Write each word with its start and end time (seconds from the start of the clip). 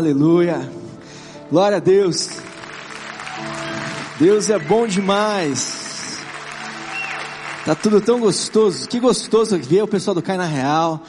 Aleluia. 0.00 0.66
Glória 1.50 1.76
a 1.76 1.78
Deus. 1.78 2.30
Deus 4.18 4.48
é 4.48 4.58
bom 4.58 4.86
demais. 4.86 6.16
Tá 7.66 7.74
tudo 7.74 8.00
tão 8.00 8.18
gostoso. 8.18 8.88
Que 8.88 8.98
gostoso 8.98 9.58
ver 9.58 9.82
o 9.82 9.86
pessoal 9.86 10.14
do 10.14 10.22
Cai 10.22 10.38
na 10.38 10.46
Real. 10.46 11.02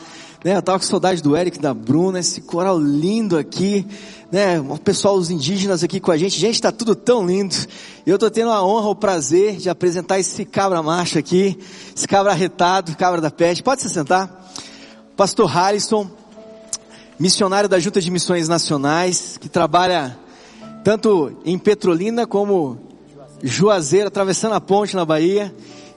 Né, 0.43 0.57
eu 0.57 0.61
tava 0.61 0.77
com 0.77 0.85
saudade 0.85 1.23
do 1.23 1.37
Eric, 1.37 1.57
da 1.57 1.73
Bruna, 1.73 2.19
esse 2.19 2.41
coral 2.41 2.77
lindo 2.77 3.37
aqui, 3.37 3.87
né, 4.29 4.59
o 4.59 4.77
pessoal, 4.77 5.15
os 5.15 5.29
indígenas 5.29 5.83
aqui 5.83 5.99
com 5.99 6.11
a 6.11 6.17
gente, 6.17 6.37
gente, 6.37 6.59
tá 6.59 6.71
tudo 6.71 6.95
tão 6.95 7.27
lindo, 7.27 7.55
eu 8.07 8.17
tô 8.17 8.27
tendo 8.27 8.49
a 8.49 8.65
honra, 8.65 8.87
o 8.87 8.95
prazer 8.95 9.57
de 9.57 9.69
apresentar 9.69 10.17
esse 10.17 10.43
cabra 10.43 10.81
macho 10.81 11.19
aqui, 11.19 11.59
esse 11.95 12.07
cabra 12.07 12.31
arretado, 12.31 12.97
cabra 12.97 13.21
da 13.21 13.29
peste, 13.29 13.61
pode 13.61 13.83
se 13.83 13.89
sentar, 13.91 14.51
pastor 15.15 15.45
Harrison, 15.45 16.09
missionário 17.19 17.69
da 17.69 17.79
Junta 17.79 18.01
de 18.01 18.09
Missões 18.09 18.47
Nacionais, 18.47 19.37
que 19.37 19.49
trabalha 19.49 20.17
tanto 20.83 21.33
em 21.45 21.57
Petrolina 21.57 22.25
como 22.25 22.77
Juazeiro, 23.43 24.07
atravessando 24.07 24.53
a 24.53 24.61
ponte 24.61 24.95
na 24.95 25.05
Bahia, 25.05 25.53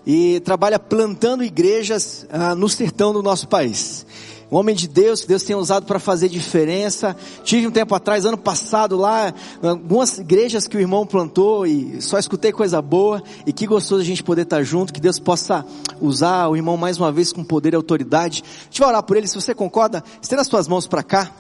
e 0.07 0.41
trabalha 0.41 0.79
plantando 0.79 1.43
igrejas 1.43 2.27
ah, 2.31 2.55
no 2.55 2.69
sertão 2.69 3.13
do 3.13 3.23
nosso 3.23 3.49
país. 3.49 4.07
Um 4.55 4.59
homem 4.59 4.77
de 4.77 4.87
Deus, 4.87 5.23
que 5.23 5.27
Deus 5.27 5.43
tem 5.43 5.57
usado 5.57 5.85
para 5.85 5.99
fazer 5.99 6.29
diferença. 6.29 7.17
Tive 7.43 7.67
um 7.67 7.73
tempo 7.73 7.93
atrás, 7.93 8.25
ano 8.25 8.39
passado, 8.39 8.97
lá, 8.97 9.35
algumas 9.61 10.19
igrejas 10.19 10.69
que 10.69 10.77
o 10.77 10.81
irmão 10.81 11.05
plantou 11.05 11.67
e 11.67 12.01
só 12.01 12.21
escutei 12.21 12.53
coisa 12.53 12.81
boa. 12.81 13.21
E 13.45 13.53
que 13.53 13.67
gostoso 13.67 14.03
a 14.03 14.05
gente 14.05 14.23
poder 14.23 14.43
estar 14.43 14.63
junto, 14.63 14.93
que 14.93 15.01
Deus 15.01 15.19
possa 15.19 15.67
usar 16.01 16.47
o 16.47 16.55
irmão 16.55 16.77
mais 16.77 16.99
uma 16.99 17.11
vez 17.11 17.33
com 17.33 17.43
poder 17.43 17.73
e 17.73 17.77
autoridade. 17.77 18.45
A 18.47 18.65
gente 18.67 18.79
vai 18.79 18.91
orar 18.91 19.03
por 19.03 19.17
ele, 19.17 19.27
se 19.27 19.35
você 19.35 19.53
concorda, 19.57 20.05
estenda 20.23 20.43
as 20.43 20.47
suas 20.47 20.69
mãos 20.69 20.87
para 20.87 21.03
cá. 21.03 21.33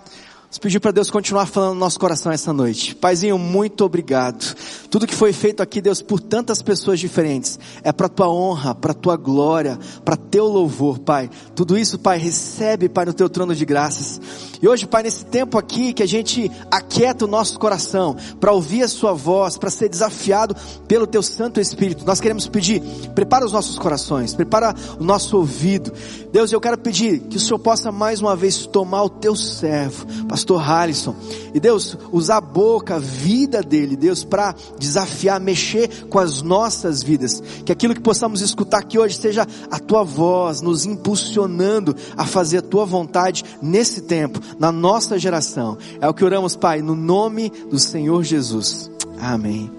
Vamos 0.54 0.62
pedir 0.62 0.78
para 0.78 0.92
Deus 0.92 1.10
continuar 1.10 1.46
falando 1.46 1.74
no 1.74 1.80
nosso 1.80 1.98
coração 1.98 2.30
essa 2.30 2.52
noite. 2.52 2.94
Paizinho, 2.94 3.36
muito 3.36 3.84
obrigado. 3.84 4.54
Tudo 4.88 5.04
que 5.04 5.14
foi 5.14 5.32
feito 5.32 5.60
aqui, 5.60 5.82
Deus, 5.82 6.00
por 6.00 6.20
tantas 6.20 6.62
pessoas 6.62 7.00
diferentes, 7.00 7.58
é 7.82 7.90
para 7.92 8.08
tua 8.08 8.30
honra, 8.30 8.72
para 8.72 8.94
tua 8.94 9.16
glória, 9.16 9.76
para 10.04 10.16
teu 10.16 10.44
louvor, 10.44 11.00
Pai. 11.00 11.28
Tudo 11.56 11.76
isso, 11.76 11.98
Pai, 11.98 12.18
recebe, 12.18 12.88
Pai, 12.88 13.04
no 13.04 13.12
teu 13.12 13.28
trono 13.28 13.52
de 13.52 13.64
graças. 13.64 14.20
E 14.60 14.68
hoje, 14.68 14.86
Pai, 14.86 15.02
nesse 15.02 15.24
tempo 15.24 15.58
aqui 15.58 15.92
que 15.92 16.02
a 16.02 16.06
gente 16.06 16.50
aquieta 16.70 17.24
o 17.24 17.28
nosso 17.28 17.58
coração 17.58 18.16
para 18.40 18.52
ouvir 18.52 18.82
a 18.82 18.88
sua 18.88 19.12
voz, 19.12 19.56
para 19.56 19.70
ser 19.70 19.88
desafiado 19.88 20.54
pelo 20.86 21.06
teu 21.06 21.22
Santo 21.22 21.60
Espírito, 21.60 22.04
nós 22.04 22.20
queremos 22.20 22.46
pedir, 22.46 22.80
prepara 23.14 23.44
os 23.44 23.52
nossos 23.52 23.78
corações, 23.78 24.34
prepara 24.34 24.74
o 24.98 25.04
nosso 25.04 25.36
ouvido. 25.36 25.92
Deus, 26.32 26.52
eu 26.52 26.60
quero 26.60 26.78
pedir 26.78 27.20
que 27.20 27.36
o 27.36 27.40
Senhor 27.40 27.58
possa 27.58 27.92
mais 27.92 28.20
uma 28.20 28.36
vez 28.36 28.66
tomar 28.66 29.04
o 29.04 29.08
teu 29.08 29.36
servo, 29.36 30.06
pastor 30.26 30.60
Harrison, 30.60 31.14
e 31.52 31.60
Deus, 31.60 31.96
usar 32.10 32.38
a 32.38 32.40
boca, 32.40 32.96
a 32.96 32.98
vida 32.98 33.62
dele, 33.62 33.96
Deus, 33.96 34.24
para 34.24 34.54
desafiar, 34.78 35.40
mexer 35.40 36.06
com 36.06 36.18
as 36.18 36.42
nossas 36.42 37.02
vidas. 37.02 37.42
Que 37.64 37.72
aquilo 37.72 37.94
que 37.94 38.00
possamos 38.00 38.40
escutar 38.40 38.78
aqui 38.78 38.98
hoje 38.98 39.16
seja 39.16 39.46
a 39.70 39.78
tua 39.78 40.02
voz 40.02 40.60
nos 40.60 40.84
impulsionando 40.84 41.94
a 42.16 42.26
fazer 42.26 42.58
a 42.58 42.62
tua 42.62 42.84
vontade 42.84 43.44
nesse 43.62 44.02
tempo, 44.02 44.40
na 44.58 44.70
nossa 44.70 45.18
geração. 45.18 45.78
É 46.00 46.08
o 46.08 46.14
que 46.14 46.24
oramos, 46.24 46.56
Pai, 46.56 46.82
no 46.82 46.94
nome 46.94 47.50
do 47.70 47.78
Senhor 47.78 48.22
Jesus. 48.22 48.90
Amém. 49.20 49.70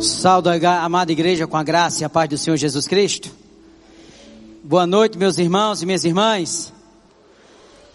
Saldo 0.00 0.48
a 0.48 0.84
amada 0.84 1.10
igreja 1.10 1.46
com 1.46 1.56
a 1.56 1.62
graça 1.62 2.02
e 2.02 2.04
a 2.04 2.08
paz 2.08 2.28
do 2.28 2.38
Senhor 2.38 2.56
Jesus 2.56 2.86
Cristo. 2.86 3.30
Boa 4.62 4.86
noite, 4.86 5.16
meus 5.16 5.38
irmãos 5.38 5.82
e 5.82 5.86
minhas 5.86 6.04
irmãs. 6.04 6.72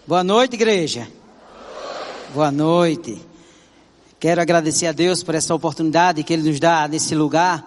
Boa 0.06 0.24
noite, 0.24 0.54
igreja. 0.54 1.06
Boa 2.34 2.50
noite. 2.50 3.20
Quero 4.18 4.40
agradecer 4.40 4.86
a 4.86 4.92
Deus 4.92 5.22
por 5.22 5.34
essa 5.34 5.54
oportunidade 5.54 6.22
que 6.22 6.32
Ele 6.32 6.48
nos 6.48 6.58
dá 6.58 6.88
nesse 6.88 7.14
lugar 7.14 7.64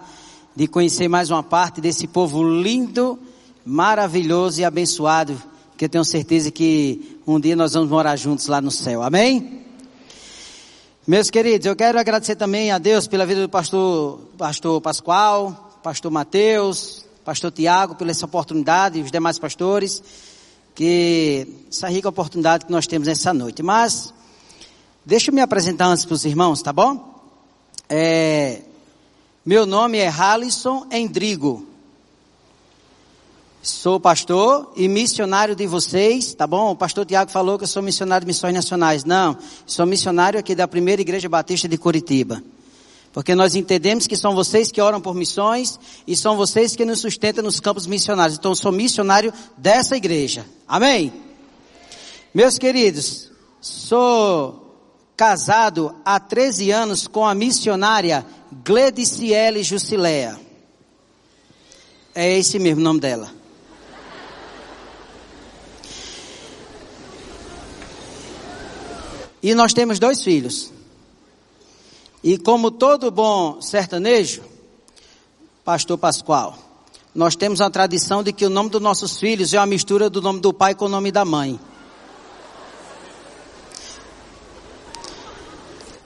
de 0.56 0.66
conhecer 0.66 1.06
mais 1.06 1.30
uma 1.30 1.42
parte 1.42 1.82
desse 1.82 2.06
povo 2.06 2.42
lindo, 2.42 3.18
maravilhoso 3.62 4.58
e 4.58 4.64
abençoado, 4.64 5.40
que 5.76 5.84
eu 5.84 5.88
tenho 5.88 6.02
certeza 6.02 6.50
que 6.50 7.20
um 7.26 7.38
dia 7.38 7.54
nós 7.54 7.74
vamos 7.74 7.90
morar 7.90 8.16
juntos 8.16 8.46
lá 8.46 8.58
no 8.58 8.70
céu. 8.70 9.02
Amém? 9.02 9.66
Meus 11.06 11.28
queridos, 11.28 11.66
eu 11.66 11.76
quero 11.76 12.00
agradecer 12.00 12.36
também 12.36 12.70
a 12.70 12.78
Deus 12.78 13.06
pela 13.06 13.26
vida 13.26 13.42
do 13.42 13.50
pastor, 13.50 14.18
pastor 14.38 14.80
Pascoal, 14.80 15.78
pastor 15.82 16.10
Mateus, 16.10 17.04
pastor 17.22 17.52
Tiago, 17.52 17.94
pela 17.94 18.10
essa 18.10 18.24
oportunidade, 18.24 18.98
e 18.98 19.02
os 19.02 19.10
demais 19.10 19.38
pastores, 19.38 20.02
que 20.74 21.46
essa 21.70 21.88
rica 21.88 22.08
oportunidade 22.08 22.64
que 22.64 22.72
nós 22.72 22.86
temos 22.86 23.06
nessa 23.06 23.34
noite. 23.34 23.62
Mas, 23.62 24.12
deixa 25.04 25.30
eu 25.30 25.34
me 25.34 25.42
apresentar 25.42 25.86
antes 25.86 26.06
para 26.06 26.14
os 26.14 26.24
irmãos, 26.24 26.62
tá 26.62 26.72
bom? 26.72 27.14
É, 27.90 28.62
meu 29.46 29.64
nome 29.64 29.98
é 29.98 30.08
Halisson 30.08 30.88
Endrigo. 30.90 31.64
Sou 33.62 34.00
pastor 34.00 34.72
e 34.74 34.88
missionário 34.88 35.54
de 35.54 35.68
vocês, 35.68 36.34
tá 36.34 36.48
bom? 36.48 36.72
O 36.72 36.76
pastor 36.76 37.06
Tiago 37.06 37.30
falou 37.30 37.56
que 37.56 37.62
eu 37.62 37.68
sou 37.68 37.80
missionário 37.80 38.24
de 38.24 38.26
missões 38.26 38.52
nacionais. 38.52 39.04
Não, 39.04 39.38
sou 39.64 39.86
missionário 39.86 40.40
aqui 40.40 40.52
da 40.52 40.66
primeira 40.66 41.00
igreja 41.00 41.28
batista 41.28 41.68
de 41.68 41.78
Curitiba. 41.78 42.42
Porque 43.12 43.36
nós 43.36 43.54
entendemos 43.54 44.08
que 44.08 44.16
são 44.16 44.34
vocês 44.34 44.72
que 44.72 44.80
oram 44.80 45.00
por 45.00 45.14
missões 45.14 45.78
e 46.08 46.16
são 46.16 46.36
vocês 46.36 46.74
que 46.74 46.84
nos 46.84 46.98
sustentam 46.98 47.44
nos 47.44 47.60
campos 47.60 47.86
missionários. 47.86 48.36
Então 48.36 48.50
eu 48.50 48.56
sou 48.56 48.72
missionário 48.72 49.32
dessa 49.56 49.96
igreja. 49.96 50.44
Amém? 50.66 51.12
Meus 52.34 52.58
queridos, 52.58 53.30
sou 53.60 54.65
casado 55.16 55.94
há 56.04 56.20
13 56.20 56.70
anos 56.70 57.06
com 57.06 57.24
a 57.24 57.34
missionária 57.34 58.26
Glediciele 58.64 59.62
Jusilea. 59.62 60.38
É 62.14 62.36
esse 62.38 62.58
mesmo 62.58 62.82
nome 62.82 63.00
dela. 63.00 63.30
E 69.42 69.54
nós 69.54 69.72
temos 69.72 69.98
dois 69.98 70.22
filhos. 70.22 70.72
E 72.22 72.36
como 72.36 72.70
todo 72.70 73.10
bom 73.10 73.60
sertanejo, 73.60 74.42
pastor 75.64 75.96
Pascoal, 75.96 76.58
nós 77.14 77.36
temos 77.36 77.60
a 77.60 77.70
tradição 77.70 78.22
de 78.22 78.32
que 78.32 78.44
o 78.44 78.50
nome 78.50 78.68
dos 78.68 78.82
nossos 78.82 79.18
filhos 79.18 79.54
é 79.54 79.58
uma 79.60 79.66
mistura 79.66 80.10
do 80.10 80.20
nome 80.20 80.40
do 80.40 80.52
pai 80.52 80.74
com 80.74 80.86
o 80.86 80.88
nome 80.88 81.12
da 81.12 81.24
mãe. 81.24 81.58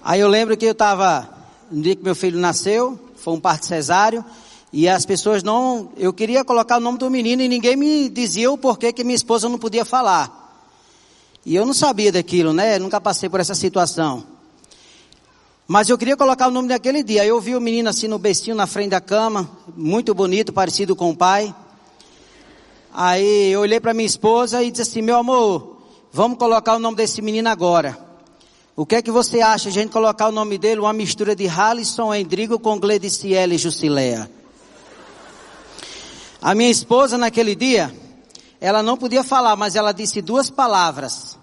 Aí 0.02 0.20
eu 0.20 0.28
lembro 0.28 0.56
que 0.56 0.64
eu 0.64 0.72
estava 0.72 1.28
no 1.70 1.82
dia 1.82 1.94
que 1.94 2.02
meu 2.02 2.14
filho 2.14 2.38
nasceu, 2.38 2.98
foi 3.16 3.34
um 3.34 3.40
parto 3.40 3.66
cesáreo, 3.66 4.24
e 4.72 4.88
as 4.88 5.04
pessoas 5.04 5.42
não, 5.42 5.90
eu 5.96 6.12
queria 6.12 6.44
colocar 6.44 6.78
o 6.78 6.80
nome 6.80 6.98
do 6.98 7.10
menino 7.10 7.42
e 7.42 7.48
ninguém 7.48 7.76
me 7.76 8.08
dizia 8.08 8.50
o 8.50 8.56
porquê 8.56 8.92
que 8.92 9.04
minha 9.04 9.16
esposa 9.16 9.48
não 9.48 9.58
podia 9.58 9.84
falar. 9.84 10.38
E 11.44 11.54
eu 11.56 11.66
não 11.66 11.74
sabia 11.74 12.12
daquilo, 12.12 12.52
né? 12.52 12.78
Nunca 12.78 13.00
passei 13.00 13.28
por 13.28 13.40
essa 13.40 13.54
situação. 13.54 14.24
Mas 15.66 15.88
eu 15.88 15.98
queria 15.98 16.16
colocar 16.16 16.48
o 16.48 16.50
nome 16.50 16.68
daquele 16.68 17.02
dia. 17.02 17.24
Eu 17.24 17.40
vi 17.40 17.54
o 17.54 17.60
menino 17.60 17.88
assim 17.88 18.08
no 18.08 18.18
bestinho 18.18 18.56
na 18.56 18.66
frente 18.66 18.90
da 18.90 19.00
cama, 19.00 19.48
muito 19.76 20.14
bonito, 20.14 20.52
parecido 20.52 20.94
com 20.96 21.10
o 21.10 21.16
pai. 21.16 21.54
Aí 22.92 23.52
eu 23.52 23.60
olhei 23.60 23.80
para 23.80 23.94
minha 23.94 24.06
esposa 24.06 24.62
e 24.62 24.70
disse 24.70 24.82
assim: 24.82 25.02
"Meu 25.02 25.16
amor, 25.16 25.78
vamos 26.12 26.38
colocar 26.38 26.76
o 26.76 26.78
nome 26.78 26.96
desse 26.96 27.22
menino 27.22 27.48
agora". 27.48 28.09
O 28.76 28.86
que 28.86 28.96
é 28.96 29.02
que 29.02 29.10
você 29.10 29.40
acha 29.40 29.70
de 29.70 29.78
a 29.78 29.82
gente 29.82 29.92
colocar 29.92 30.28
o 30.28 30.32
nome 30.32 30.56
dele, 30.56 30.80
uma 30.80 30.92
mistura 30.92 31.34
de 31.34 31.48
Halisson 31.48 32.14
Endrigo 32.14 32.58
com 32.58 32.78
Glediciele 32.78 33.58
Jusilea? 33.58 34.30
A 36.40 36.54
minha 36.54 36.70
esposa 36.70 37.18
naquele 37.18 37.54
dia, 37.54 37.94
ela 38.60 38.82
não 38.82 38.96
podia 38.96 39.22
falar, 39.22 39.56
mas 39.56 39.74
ela 39.74 39.92
disse 39.92 40.22
duas 40.22 40.48
palavras 40.48 41.36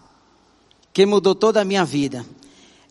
que 0.93 1.05
mudou 1.05 1.35
toda 1.35 1.61
a 1.61 1.65
minha 1.65 1.85
vida. 1.85 2.25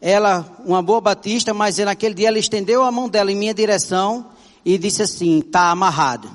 Ela, 0.00 0.46
uma 0.64 0.82
boa 0.82 1.00
batista, 1.00 1.52
mas 1.52 1.78
naquele 1.78 2.14
dia 2.14 2.28
ela 2.28 2.38
estendeu 2.38 2.84
a 2.84 2.92
mão 2.92 3.08
dela 3.08 3.32
em 3.32 3.36
minha 3.36 3.54
direção 3.54 4.26
e 4.64 4.78
disse 4.78 5.02
assim: 5.02 5.40
"Tá 5.40 5.70
amarrado". 5.70 6.30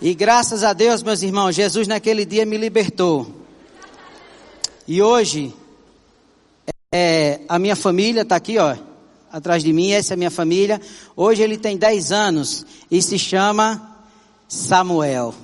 E 0.00 0.14
graças 0.14 0.64
a 0.64 0.72
Deus, 0.72 1.02
meus 1.02 1.22
irmãos, 1.22 1.54
Jesus 1.54 1.86
naquele 1.86 2.24
dia 2.24 2.44
me 2.44 2.56
libertou. 2.56 3.43
E 4.86 5.00
hoje, 5.00 5.54
é, 6.92 7.40
a 7.48 7.58
minha 7.58 7.74
família 7.74 8.22
está 8.22 8.36
aqui, 8.36 8.58
ó, 8.58 8.76
atrás 9.32 9.62
de 9.62 9.72
mim, 9.72 9.92
essa 9.92 10.12
é 10.12 10.14
a 10.14 10.16
minha 10.16 10.30
família. 10.30 10.80
Hoje 11.16 11.42
ele 11.42 11.56
tem 11.56 11.76
10 11.76 12.12
anos 12.12 12.66
e 12.90 13.00
se 13.00 13.18
chama 13.18 13.96
Samuel. 14.46 15.34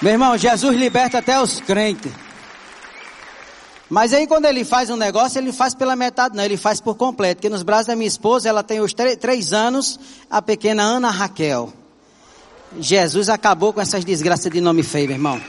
Meu 0.00 0.12
irmão, 0.12 0.36
Jesus 0.36 0.76
liberta 0.76 1.18
até 1.18 1.40
os 1.40 1.60
crentes. 1.60 2.10
Mas 3.88 4.14
aí 4.14 4.26
quando 4.26 4.46
ele 4.46 4.64
faz 4.64 4.88
um 4.88 4.96
negócio, 4.96 5.38
ele 5.38 5.52
faz 5.52 5.74
pela 5.74 5.94
metade, 5.94 6.34
não, 6.34 6.42
ele 6.42 6.56
faz 6.56 6.80
por 6.80 6.96
completo. 6.96 7.36
Porque 7.36 7.48
nos 7.50 7.62
braços 7.62 7.86
da 7.86 7.94
minha 7.94 8.08
esposa, 8.08 8.48
ela 8.48 8.62
tem 8.62 8.80
os 8.80 8.94
três 8.94 9.52
anos, 9.52 10.00
a 10.30 10.40
pequena 10.40 10.82
Ana 10.82 11.10
Raquel. 11.10 11.70
Jesus 12.80 13.28
acabou 13.28 13.72
com 13.72 13.80
essas 13.82 14.04
desgraças 14.04 14.50
de 14.50 14.60
nome 14.60 14.82
feio, 14.82 15.08
meu 15.08 15.16
irmão. 15.16 15.40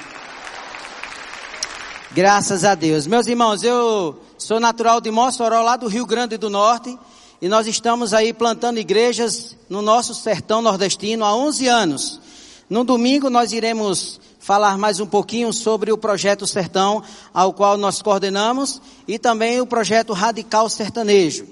Graças 2.16 2.64
a 2.64 2.76
Deus. 2.76 3.08
Meus 3.08 3.26
irmãos, 3.26 3.64
eu 3.64 4.22
sou 4.38 4.60
natural 4.60 5.02
de 5.02 5.10
Mossoró, 5.10 5.64
lá 5.64 5.76
do 5.76 5.88
Rio 5.88 6.06
Grande 6.06 6.38
do 6.38 6.48
Norte. 6.48 6.96
E 7.42 7.50
nós 7.50 7.66
estamos 7.66 8.14
aí 8.14 8.32
plantando 8.32 8.78
igrejas 8.78 9.58
no 9.68 9.82
nosso 9.82 10.14
sertão 10.14 10.62
nordestino 10.62 11.26
há 11.26 11.36
11 11.36 11.68
anos. 11.68 12.22
No 12.70 12.84
domingo 12.84 13.32
nós 13.32 13.52
iremos 13.52 14.22
falar 14.38 14.78
mais 14.78 15.00
um 15.00 15.08
pouquinho 15.08 15.52
sobre 15.52 15.92
o 15.92 15.98
projeto 15.98 16.46
Sertão, 16.46 17.04
ao 17.34 17.52
qual 17.52 17.78
nós 17.78 18.00
coordenamos, 18.00 18.80
e 19.08 19.18
também 19.18 19.60
o 19.60 19.66
projeto 19.66 20.14
Radical 20.14 20.70
Sertanejo. 20.70 21.48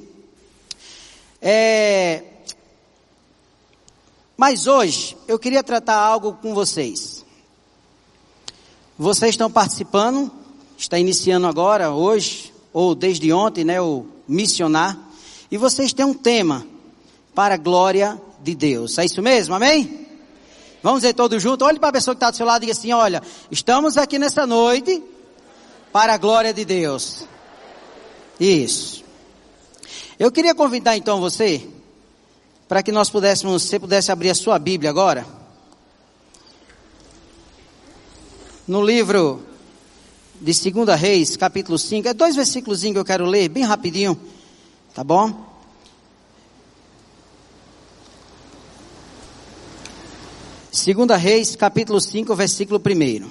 É... 1.41 2.23
Mas 4.37 4.67
hoje 4.67 5.17
eu 5.27 5.39
queria 5.39 5.63
tratar 5.63 5.97
algo 5.97 6.33
com 6.33 6.53
vocês. 6.53 7.25
Vocês 8.95 9.31
estão 9.31 9.49
participando, 9.49 10.31
está 10.81 10.97
iniciando 10.97 11.45
agora, 11.45 11.91
hoje, 11.91 12.51
ou 12.73 12.95
desde 12.95 13.31
ontem, 13.31 13.63
né, 13.63 13.79
o 13.79 14.05
missionar, 14.27 14.97
e 15.51 15.55
vocês 15.55 15.93
têm 15.93 16.05
um 16.05 16.13
tema 16.13 16.65
para 17.35 17.53
a 17.53 17.57
glória 17.57 18.19
de 18.41 18.55
Deus. 18.55 18.97
É 18.97 19.05
isso 19.05 19.21
mesmo? 19.21 19.53
Amém? 19.53 20.07
Vamos 20.81 21.01
dizer 21.01 21.13
todos 21.13 21.41
juntos. 21.41 21.67
Olhe 21.67 21.79
para 21.79 21.89
a 21.89 21.93
pessoa 21.93 22.15
que 22.15 22.17
está 22.17 22.31
do 22.31 22.37
seu 22.37 22.45
lado 22.45 22.63
e 22.63 22.65
diga 22.65 22.77
assim: 22.77 22.91
olha, 22.91 23.21
estamos 23.51 23.95
aqui 23.95 24.17
nessa 24.17 24.47
noite 24.47 25.03
para 25.91 26.13
a 26.13 26.17
glória 26.17 26.51
de 26.51 26.65
Deus. 26.65 27.27
Isso. 28.39 29.03
Eu 30.17 30.31
queria 30.31 30.55
convidar 30.55 30.97
então 30.97 31.19
você 31.19 31.67
para 32.67 32.81
que 32.81 32.91
nós 32.91 33.09
pudéssemos, 33.09 33.63
você 33.63 33.79
pudesse 33.79 34.11
abrir 34.11 34.31
a 34.31 34.35
sua 34.35 34.57
Bíblia 34.57 34.89
agora. 34.89 35.27
No 38.67 38.83
livro 38.83 39.50
de 40.41 40.71
2 40.71 40.99
Reis, 40.99 41.38
capítulo 41.38 41.77
5, 41.77 42.07
é 42.07 42.13
dois 42.15 42.35
versículos 42.35 42.81
que 42.81 42.97
eu 42.97 43.05
quero 43.05 43.25
ler, 43.25 43.47
bem 43.47 43.63
rapidinho, 43.63 44.19
tá 44.91 45.03
bom? 45.03 45.31
Segunda 50.71 51.15
Reis, 51.15 51.55
capítulo 51.55 52.01
5, 52.01 52.35
versículo 52.35 52.81
1. 52.83 53.29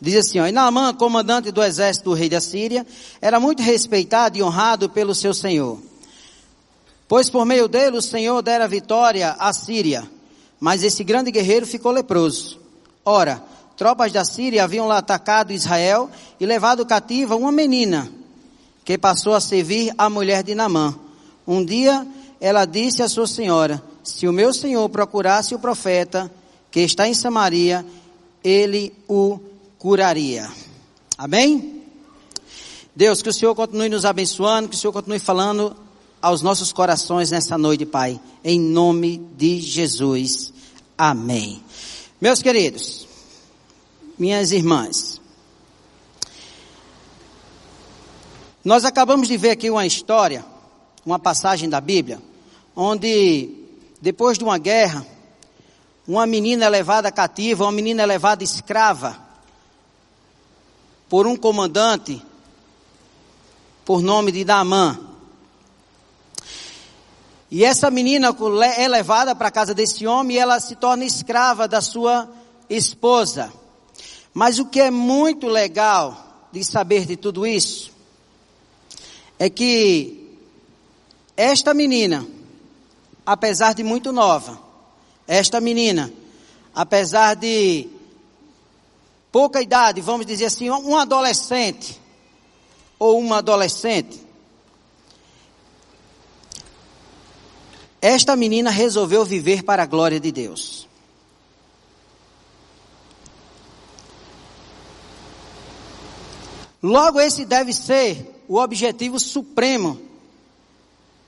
Diz 0.00 0.16
assim, 0.16 0.40
ó, 0.40 0.46
e 0.48 0.52
Naamã, 0.52 0.92
comandante 0.92 1.52
do 1.52 1.62
exército 1.62 2.10
do 2.10 2.16
rei 2.16 2.28
da 2.28 2.40
Síria, 2.40 2.84
era 3.20 3.38
muito 3.38 3.62
respeitado 3.62 4.36
e 4.36 4.42
honrado 4.42 4.90
pelo 4.90 5.14
seu 5.14 5.32
senhor. 5.32 5.80
Pois 7.06 7.30
por 7.30 7.46
meio 7.46 7.68
dele 7.68 7.96
o 7.96 8.02
Senhor 8.02 8.42
dera 8.42 8.66
vitória 8.66 9.36
à 9.38 9.52
Síria. 9.52 10.10
Mas 10.58 10.82
esse 10.82 11.04
grande 11.04 11.30
guerreiro 11.30 11.64
ficou 11.64 11.92
leproso. 11.92 12.58
Ora, 13.04 13.40
tropas 13.76 14.12
da 14.12 14.24
Síria 14.24 14.64
haviam 14.64 14.86
lá 14.86 14.98
atacado 14.98 15.52
Israel 15.52 16.10
e 16.40 16.46
levado 16.46 16.86
cativa 16.86 17.36
uma 17.36 17.52
menina, 17.52 18.10
que 18.84 18.96
passou 18.96 19.34
a 19.34 19.40
servir 19.40 19.92
a 19.98 20.08
mulher 20.08 20.42
de 20.42 20.54
Naamã. 20.54 20.94
Um 21.46 21.64
dia 21.64 22.06
ela 22.40 22.64
disse 22.64 23.02
à 23.02 23.08
sua 23.08 23.26
senhora, 23.26 23.82
se 24.02 24.26
o 24.26 24.32
meu 24.32 24.52
senhor 24.52 24.88
procurasse 24.88 25.54
o 25.54 25.58
profeta 25.58 26.30
que 26.70 26.80
está 26.80 27.08
em 27.08 27.14
Samaria, 27.14 27.84
ele 28.42 28.92
o 29.08 29.38
curaria. 29.78 30.48
Amém? 31.16 31.82
Deus, 32.94 33.20
que 33.20 33.28
o 33.28 33.32
Senhor 33.32 33.54
continue 33.54 33.88
nos 33.88 34.04
abençoando, 34.04 34.68
que 34.68 34.74
o 34.74 34.78
Senhor 34.78 34.92
continue 34.92 35.18
falando 35.18 35.76
aos 36.20 36.42
nossos 36.42 36.72
corações 36.72 37.30
nessa 37.30 37.58
noite, 37.58 37.84
Pai. 37.84 38.20
Em 38.42 38.58
nome 38.58 39.18
de 39.36 39.60
Jesus. 39.60 40.52
Amém. 40.96 41.62
Meus 42.20 42.40
queridos, 42.42 43.05
minhas 44.18 44.52
irmãs, 44.52 45.20
nós 48.64 48.84
acabamos 48.84 49.28
de 49.28 49.36
ver 49.36 49.50
aqui 49.50 49.70
uma 49.70 49.86
história, 49.86 50.44
uma 51.04 51.18
passagem 51.18 51.68
da 51.68 51.80
Bíblia, 51.80 52.20
onde 52.74 53.50
depois 54.00 54.36
de 54.36 54.44
uma 54.44 54.58
guerra, 54.58 55.06
uma 56.06 56.26
menina 56.26 56.64
é 56.64 56.68
levada 56.68 57.12
cativa, 57.12 57.64
uma 57.64 57.72
menina 57.72 58.02
é 58.02 58.06
levada 58.06 58.42
escrava 58.42 59.16
por 61.08 61.26
um 61.26 61.36
comandante 61.36 62.20
por 63.84 64.02
nome 64.02 64.32
de 64.32 64.44
Daamã. 64.44 64.98
E 67.48 67.64
essa 67.64 67.88
menina 67.88 68.36
é 68.76 68.88
levada 68.88 69.34
para 69.34 69.46
a 69.46 69.52
casa 69.52 69.72
desse 69.72 70.06
homem 70.06 70.36
e 70.36 70.40
ela 70.40 70.58
se 70.58 70.74
torna 70.74 71.04
escrava 71.04 71.68
da 71.68 71.80
sua 71.80 72.28
esposa. 72.68 73.52
Mas 74.36 74.58
o 74.58 74.66
que 74.66 74.80
é 74.80 74.90
muito 74.90 75.46
legal 75.46 76.48
de 76.52 76.62
saber 76.62 77.06
de 77.06 77.16
tudo 77.16 77.46
isso 77.46 77.90
é 79.38 79.48
que 79.48 80.36
esta 81.34 81.72
menina 81.72 82.36
apesar 83.26 83.74
de 83.74 83.82
muito 83.82 84.12
nova, 84.12 84.56
esta 85.26 85.60
menina, 85.60 86.12
apesar 86.72 87.34
de 87.34 87.88
pouca 89.32 89.60
idade, 89.60 90.00
vamos 90.00 90.24
dizer 90.24 90.44
assim, 90.44 90.70
um 90.70 90.96
adolescente 90.96 92.00
ou 92.96 93.18
uma 93.18 93.38
adolescente, 93.38 94.24
esta 98.00 98.36
menina 98.36 98.70
resolveu 98.70 99.24
viver 99.24 99.64
para 99.64 99.82
a 99.82 99.86
glória 99.86 100.20
de 100.20 100.30
Deus. 100.30 100.86
Logo, 106.82 107.20
esse 107.20 107.44
deve 107.44 107.72
ser 107.72 108.44
o 108.48 108.58
objetivo 108.58 109.18
supremo 109.18 110.00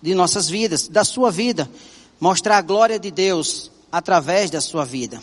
de 0.00 0.14
nossas 0.14 0.48
vidas, 0.48 0.88
da 0.88 1.04
sua 1.04 1.30
vida, 1.30 1.68
mostrar 2.20 2.58
a 2.58 2.62
glória 2.62 2.98
de 2.98 3.10
Deus 3.10 3.70
através 3.90 4.50
da 4.50 4.60
sua 4.60 4.84
vida. 4.84 5.20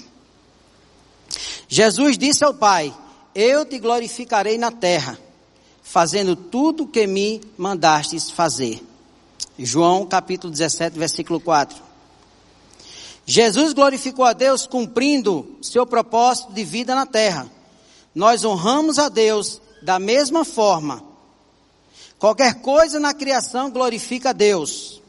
Jesus 1.68 2.18
disse 2.18 2.44
ao 2.44 2.54
Pai: 2.54 2.94
Eu 3.34 3.66
te 3.66 3.80
glorificarei 3.80 4.58
na 4.58 4.72
terra, 4.72 5.18
fazendo 5.82 6.36
tudo 6.36 6.84
o 6.84 6.88
que 6.88 7.08
me 7.08 7.42
mandastes 7.58 8.30
fazer. 8.30 8.84
João 9.58 10.06
capítulo 10.06 10.52
17, 10.52 10.98
versículo 10.98 11.40
4. 11.40 11.86
Jesus 13.26 13.74
glorificou 13.74 14.26
a 14.26 14.34
Deus 14.34 14.68
cumprindo 14.68 15.58
seu 15.62 15.86
propósito 15.86 16.54
de 16.54 16.64
vida 16.64 16.94
na 16.94 17.06
terra. 17.06 17.50
Nós 18.14 18.46
honramos 18.46 19.00
a 19.00 19.10
Deus 19.10 19.62
da 19.86 19.98
mesma 20.00 20.44
forma 20.44 21.16
Qualquer 22.18 22.56
coisa 22.62 23.00
na 23.00 23.14
criação 23.14 23.70
glorifica 23.70 24.30
a 24.30 24.34
Deus. 24.34 25.02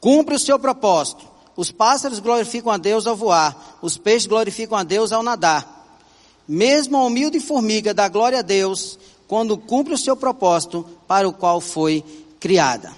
Cumpre 0.00 0.34
o 0.34 0.38
seu 0.38 0.58
propósito. 0.58 1.26
Os 1.56 1.70
pássaros 1.70 2.18
glorificam 2.18 2.72
a 2.72 2.76
Deus 2.76 3.06
ao 3.06 3.14
voar, 3.14 3.78
os 3.82 3.98
peixes 3.98 4.26
glorificam 4.26 4.78
a 4.78 4.82
Deus 4.82 5.12
ao 5.12 5.22
nadar. 5.22 6.00
Mesmo 6.48 6.96
a 6.96 7.04
humilde 7.04 7.40
formiga 7.40 7.92
dá 7.92 8.08
glória 8.08 8.38
a 8.38 8.42
Deus 8.42 8.98
quando 9.28 9.58
cumpre 9.58 9.94
o 9.94 9.98
seu 9.98 10.16
propósito 10.16 10.86
para 11.06 11.28
o 11.28 11.32
qual 11.32 11.60
foi 11.60 12.02
criada. 12.40 12.92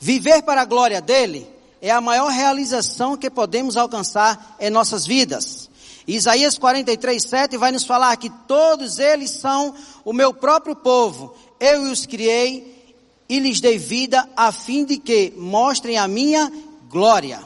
Viver 0.00 0.42
para 0.42 0.62
a 0.62 0.66
glória 0.66 1.00
dele 1.00 1.46
é 1.80 1.90
a 1.90 2.00
maior 2.00 2.30
realização 2.30 3.16
que 3.16 3.30
podemos 3.30 3.76
alcançar 3.76 4.56
em 4.58 4.70
nossas 4.70 5.06
vidas. 5.06 5.61
Isaías 6.06 6.58
43, 6.58 7.22
7 7.22 7.56
vai 7.56 7.70
nos 7.70 7.84
falar 7.84 8.16
que 8.16 8.30
todos 8.46 8.98
eles 8.98 9.30
são 9.30 9.74
o 10.04 10.12
meu 10.12 10.34
próprio 10.34 10.74
povo. 10.74 11.34
Eu 11.60 11.82
os 11.82 12.06
criei 12.06 12.96
e 13.28 13.38
lhes 13.38 13.60
dei 13.60 13.78
vida 13.78 14.28
a 14.36 14.50
fim 14.50 14.84
de 14.84 14.98
que 14.98 15.32
mostrem 15.36 15.96
a 15.98 16.08
minha 16.08 16.52
glória. 16.88 17.42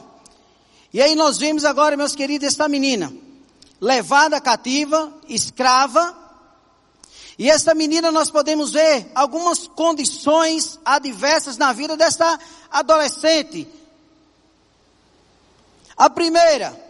E 0.91 1.01
aí 1.01 1.15
nós 1.15 1.37
vemos 1.37 1.63
agora, 1.63 1.95
meus 1.95 2.15
queridos, 2.15 2.47
esta 2.47 2.67
menina 2.67 3.13
levada 3.79 4.41
cativa, 4.41 5.13
escrava. 5.27 6.15
E 7.37 7.49
esta 7.49 7.75
menina 7.75 8.11
nós 8.11 8.31
podemos 8.31 8.71
ver 8.71 9.11
algumas 9.13 9.67
condições 9.67 10.79
adversas 10.83 11.57
na 11.57 11.71
vida 11.71 11.95
desta 11.95 12.39
adolescente. 12.71 13.67
A 15.95 16.09
primeira, 16.09 16.86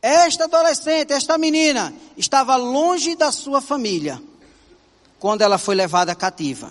esta 0.00 0.44
adolescente, 0.44 1.12
esta 1.12 1.36
menina, 1.36 1.92
estava 2.16 2.56
longe 2.56 3.16
da 3.16 3.32
sua 3.32 3.60
família 3.60 4.22
quando 5.18 5.42
ela 5.42 5.58
foi 5.58 5.74
levada 5.74 6.14
cativa. 6.14 6.70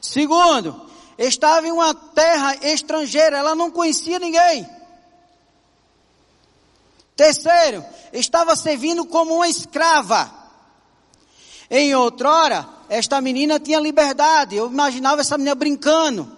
Segundo, 0.00 0.88
estava 1.18 1.66
em 1.66 1.72
uma 1.72 1.94
terra 1.94 2.56
estrangeira, 2.62 3.36
ela 3.36 3.54
não 3.54 3.70
conhecia 3.70 4.18
ninguém. 4.18 4.66
Terceiro, 7.14 7.84
estava 8.12 8.54
servindo 8.56 9.04
como 9.04 9.34
uma 9.34 9.48
escrava. 9.48 10.32
Em 11.70 11.94
outrora, 11.94 12.66
esta 12.88 13.20
menina 13.20 13.60
tinha 13.60 13.80
liberdade. 13.80 14.56
Eu 14.56 14.70
imaginava 14.70 15.20
essa 15.20 15.36
menina 15.36 15.54
brincando, 15.54 16.30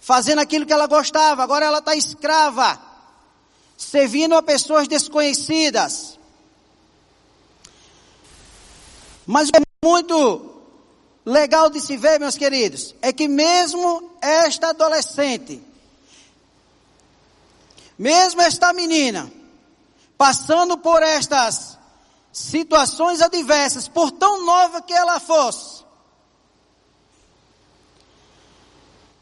fazendo 0.00 0.40
aquilo 0.40 0.66
que 0.66 0.72
ela 0.72 0.86
gostava. 0.86 1.42
Agora 1.42 1.64
ela 1.64 1.78
está 1.78 1.96
escrava, 1.96 2.78
servindo 3.80 4.34
a 4.34 4.42
pessoas 4.42 4.86
desconhecidas. 4.86 6.18
Mas 9.26 9.48
o 9.48 9.52
que 9.52 9.58
é 9.58 9.62
muito 9.82 10.62
legal 11.24 11.70
de 11.70 11.80
se 11.80 11.96
ver, 11.96 12.20
meus 12.20 12.36
queridos, 12.36 12.94
é 13.00 13.10
que 13.10 13.26
mesmo 13.26 14.12
esta 14.20 14.68
adolescente, 14.68 15.62
mesmo 17.98 18.42
esta 18.42 18.70
menina, 18.74 19.32
passando 20.18 20.76
por 20.76 21.02
estas 21.02 21.78
situações 22.30 23.22
adversas, 23.22 23.88
por 23.88 24.10
tão 24.10 24.44
nova 24.44 24.82
que 24.82 24.92
ela 24.92 25.18
fosse, 25.18 25.82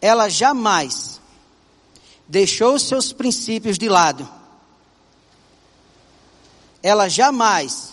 ela 0.01 0.29
jamais 0.29 1.21
deixou 2.27 2.77
seus 2.81 3.13
princípios 3.13 3.79
de 3.79 3.89
lado. 3.89 4.38
Ela 6.89 7.07
jamais 7.07 7.93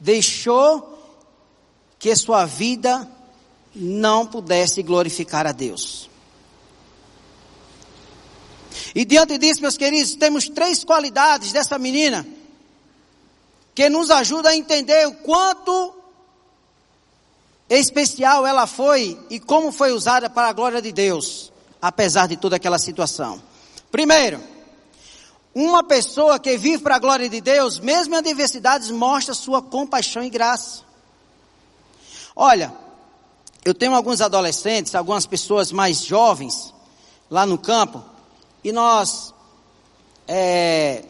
deixou 0.00 0.98
que 1.98 2.16
sua 2.16 2.46
vida 2.46 3.06
não 3.74 4.26
pudesse 4.26 4.82
glorificar 4.82 5.46
a 5.46 5.52
Deus. 5.52 6.08
E 8.94 9.04
diante 9.04 9.36
disso, 9.36 9.60
meus 9.60 9.76
queridos, 9.76 10.14
temos 10.14 10.48
três 10.48 10.82
qualidades 10.82 11.52
dessa 11.52 11.78
menina 11.78 12.26
que 13.74 13.90
nos 13.90 14.10
ajuda 14.10 14.48
a 14.48 14.56
entender 14.56 15.06
o 15.06 15.16
quanto 15.16 15.94
especial 17.68 18.46
ela 18.46 18.66
foi 18.66 19.20
e 19.28 19.38
como 19.38 19.70
foi 19.70 19.92
usada 19.92 20.30
para 20.30 20.48
a 20.48 20.52
glória 20.54 20.80
de 20.80 20.90
Deus, 20.90 21.52
apesar 21.82 22.28
de 22.28 22.38
toda 22.38 22.56
aquela 22.56 22.78
situação. 22.78 23.42
Primeiro, 23.90 24.53
uma 25.54 25.84
pessoa 25.84 26.38
que 26.38 26.58
vive 26.58 26.82
para 26.82 26.96
a 26.96 26.98
glória 26.98 27.28
de 27.28 27.40
Deus, 27.40 27.78
mesmo 27.78 28.14
em 28.14 28.18
adversidades, 28.18 28.90
mostra 28.90 29.34
sua 29.34 29.62
compaixão 29.62 30.22
e 30.22 30.30
graça. 30.30 30.82
Olha, 32.34 32.74
eu 33.64 33.72
tenho 33.72 33.94
alguns 33.94 34.20
adolescentes, 34.20 34.94
algumas 34.94 35.26
pessoas 35.26 35.70
mais 35.70 36.04
jovens 36.04 36.74
lá 37.30 37.46
no 37.46 37.56
campo, 37.56 38.02
e 38.62 38.72
nós 38.72 39.32
é, 40.26 41.04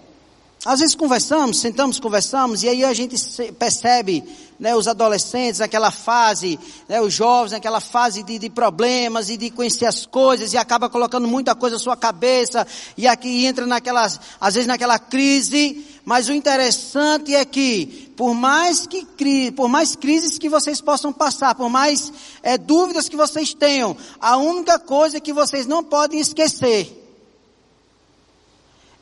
às 0.65 0.81
vezes 0.81 0.95
conversamos, 0.95 1.61
sentamos, 1.61 2.01
conversamos, 2.01 2.63
e 2.63 2.69
aí 2.69 2.85
a 2.85 2.95
gente 2.95 3.17
percebe, 3.53 4.25
né, 4.59 4.75
os 4.75 4.89
adolescentes 4.89 5.61
naquela 5.61 5.91
fase, 5.91 6.59
né, 6.89 7.03
os 7.03 7.13
jovens 7.13 7.53
naquela 7.53 7.81
fase 7.81 8.23
de, 8.23 8.39
de, 8.39 8.49
problemas 8.49 9.29
e 9.29 9.37
de 9.37 9.51
conhecer 9.51 9.85
as 9.85 10.07
coisas, 10.07 10.55
e 10.55 10.57
acaba 10.57 10.89
colocando 10.89 11.29
muita 11.29 11.55
coisa 11.55 11.77
na 11.77 11.83
sua 11.83 11.97
cabeça, 11.99 12.67
e 12.97 13.07
aqui 13.07 13.45
entra 13.45 13.67
naquelas, 13.67 14.19
às 14.41 14.55
vezes 14.55 14.67
naquela 14.67 14.99
crise, 14.99 15.85
mas 16.03 16.29
o 16.29 16.33
interessante 16.33 17.35
é 17.35 17.45
que, 17.45 18.13
por 18.17 18.33
mais 18.33 18.87
que, 18.87 19.07
por 19.53 19.69
mais 19.69 19.95
crises 19.95 20.39
que 20.39 20.49
vocês 20.49 20.81
possam 20.81 21.13
passar, 21.13 21.55
por 21.55 21.69
mais 21.69 22.11
é, 22.43 22.57
dúvidas 22.57 23.07
que 23.07 23.17
vocês 23.17 23.53
tenham, 23.53 23.95
a 24.19 24.39
única 24.39 24.79
coisa 24.79 25.21
que 25.21 25.33
vocês 25.33 25.67
não 25.67 25.85
podem 25.85 26.21
esquecer, 26.21 27.04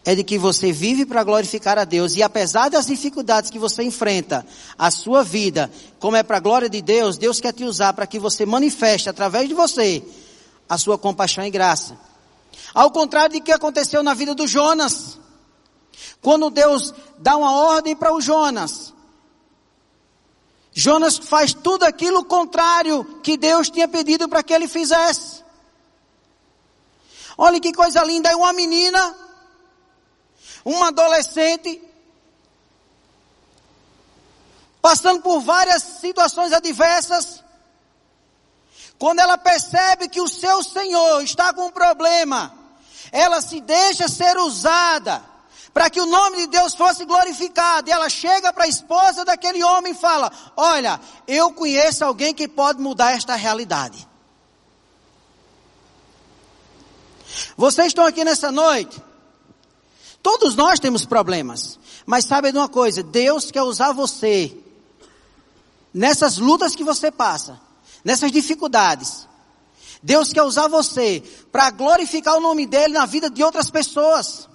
é 0.04 0.14
de 0.14 0.24
que 0.24 0.36
você 0.36 0.72
vive 0.72 1.06
para 1.06 1.22
glorificar 1.22 1.78
a 1.78 1.84
Deus 1.84 2.16
e 2.16 2.22
apesar 2.22 2.68
das 2.68 2.86
dificuldades 2.86 3.50
que 3.50 3.58
você 3.58 3.84
enfrenta, 3.84 4.44
a 4.76 4.90
sua 4.90 5.22
vida, 5.22 5.70
como 6.00 6.16
é 6.16 6.22
para 6.22 6.38
a 6.38 6.40
glória 6.40 6.68
de 6.68 6.82
Deus, 6.82 7.16
Deus 7.16 7.40
quer 7.40 7.52
te 7.52 7.64
usar 7.64 7.92
para 7.92 8.06
que 8.06 8.18
você 8.18 8.44
manifeste 8.44 9.08
através 9.08 9.48
de 9.48 9.54
você 9.54 10.02
a 10.68 10.76
sua 10.76 10.98
compaixão 10.98 11.44
e 11.44 11.50
graça. 11.50 11.96
Ao 12.74 12.90
contrário 12.90 13.34
de 13.34 13.40
que 13.40 13.52
aconteceu 13.52 14.02
na 14.02 14.14
vida 14.14 14.34
do 14.34 14.46
Jonas. 14.46 15.18
Quando 16.20 16.50
Deus 16.50 16.94
dá 17.18 17.36
uma 17.36 17.52
ordem 17.52 17.94
para 17.94 18.14
o 18.14 18.20
Jonas, 18.20 18.92
Jonas 20.72 21.18
faz 21.18 21.52
tudo 21.52 21.84
aquilo 21.84 22.24
contrário 22.24 23.04
que 23.22 23.36
Deus 23.36 23.68
tinha 23.68 23.86
pedido 23.86 24.28
para 24.28 24.42
que 24.42 24.54
ele 24.54 24.66
fizesse. 24.66 25.42
Olha 27.36 27.60
que 27.60 27.72
coisa 27.72 28.02
linda, 28.04 28.30
é 28.30 28.36
uma 28.36 28.52
menina 28.52 29.14
uma 30.64 30.88
adolescente 30.88 31.82
passando 34.82 35.22
por 35.22 35.40
várias 35.40 35.80
situações 35.82 36.52
adversas, 36.52 37.42
quando 38.98 39.20
ela 39.20 39.38
percebe 39.38 40.08
que 40.08 40.20
o 40.20 40.28
seu 40.28 40.62
Senhor 40.64 41.22
está 41.22 41.52
com 41.54 41.66
um 41.66 41.70
problema, 41.70 42.52
ela 43.12 43.40
se 43.40 43.60
deixa 43.60 44.08
ser 44.08 44.36
usada 44.38 45.22
para 45.72 45.88
que 45.88 46.00
o 46.00 46.06
nome 46.06 46.38
de 46.38 46.46
Deus 46.48 46.74
fosse 46.74 47.04
glorificado. 47.04 47.88
E 47.88 47.92
ela 47.92 48.08
chega 48.08 48.52
para 48.52 48.64
a 48.64 48.68
esposa 48.68 49.24
daquele 49.24 49.62
homem 49.62 49.92
e 49.92 49.96
fala: 49.96 50.30
Olha, 50.56 51.00
eu 51.26 51.52
conheço 51.52 52.04
alguém 52.04 52.34
que 52.34 52.48
pode 52.48 52.80
mudar 52.80 53.12
esta 53.12 53.36
realidade. 53.36 54.06
Vocês 57.56 57.88
estão 57.88 58.04
aqui 58.04 58.24
nessa 58.24 58.52
noite 58.52 59.00
Todos 60.22 60.54
nós 60.54 60.78
temos 60.78 61.04
problemas. 61.04 61.78
Mas 62.06 62.24
sabe 62.24 62.52
de 62.52 62.58
uma 62.58 62.68
coisa? 62.68 63.02
Deus 63.02 63.50
quer 63.50 63.62
usar 63.62 63.92
você 63.92 64.56
nessas 65.92 66.38
lutas 66.38 66.74
que 66.76 66.84
você 66.84 67.10
passa, 67.10 67.60
nessas 68.04 68.30
dificuldades. 68.30 69.28
Deus 70.02 70.32
quer 70.32 70.42
usar 70.42 70.68
você 70.68 71.22
para 71.50 71.70
glorificar 71.70 72.36
o 72.36 72.40
nome 72.40 72.66
dele 72.66 72.94
na 72.94 73.06
vida 73.06 73.28
de 73.28 73.42
outras 73.42 73.70
pessoas. 73.70 74.48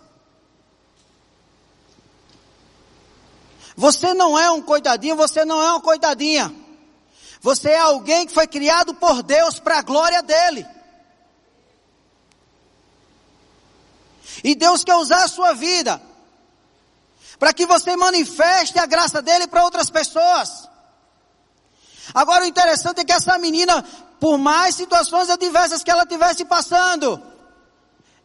Você 3.75 4.13
não 4.13 4.38
é 4.38 4.50
um 4.50 4.62
coitadinho, 4.62 5.15
você 5.15 5.45
não 5.45 5.62
é 5.62 5.69
uma 5.71 5.81
coitadinha. 5.81 6.53
Você 7.41 7.69
é 7.69 7.79
alguém 7.79 8.25
que 8.25 8.33
foi 8.33 8.47
criado 8.47 8.93
por 8.95 9.21
Deus 9.21 9.59
para 9.59 9.79
a 9.79 9.81
glória 9.83 10.24
dele. 10.24 10.65
E 14.44 14.56
Deus 14.56 14.84
quer 14.84 14.96
usar 14.96 15.24
a 15.24 15.27
sua 15.27 15.53
vida 15.53 16.01
para 17.39 17.53
que 17.53 17.65
você 17.65 17.96
manifeste 17.96 18.79
a 18.79 18.86
graça 18.86 19.22
dele 19.22 19.48
para 19.48 19.63
outras 19.63 19.89
pessoas. 19.89 20.67
Agora 22.13 22.44
o 22.44 22.48
interessante 22.48 23.01
é 23.01 23.06
que 23.06 23.12
essa 23.12 23.38
menina, 23.38 23.84
por 24.20 24.38
mais 24.38 24.75
situações 24.75 25.29
adversas 25.29 25.84
que 25.84 25.91
ela 25.91 26.06
tivesse 26.06 26.46
passando, 26.46 27.22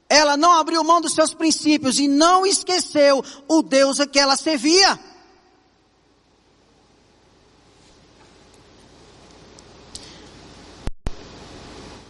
ela 0.09 0.37
não 0.37 0.53
abriu 0.53 0.85
mão 0.85 1.01
dos 1.01 1.15
seus 1.15 1.35
princípios 1.35 1.99
e 1.99 2.07
não 2.07 2.47
esqueceu 2.47 3.25
o 3.49 3.63
Deus 3.63 4.01
a 4.01 4.07
que 4.07 4.19
ela 4.19 4.37
servia. 4.37 4.99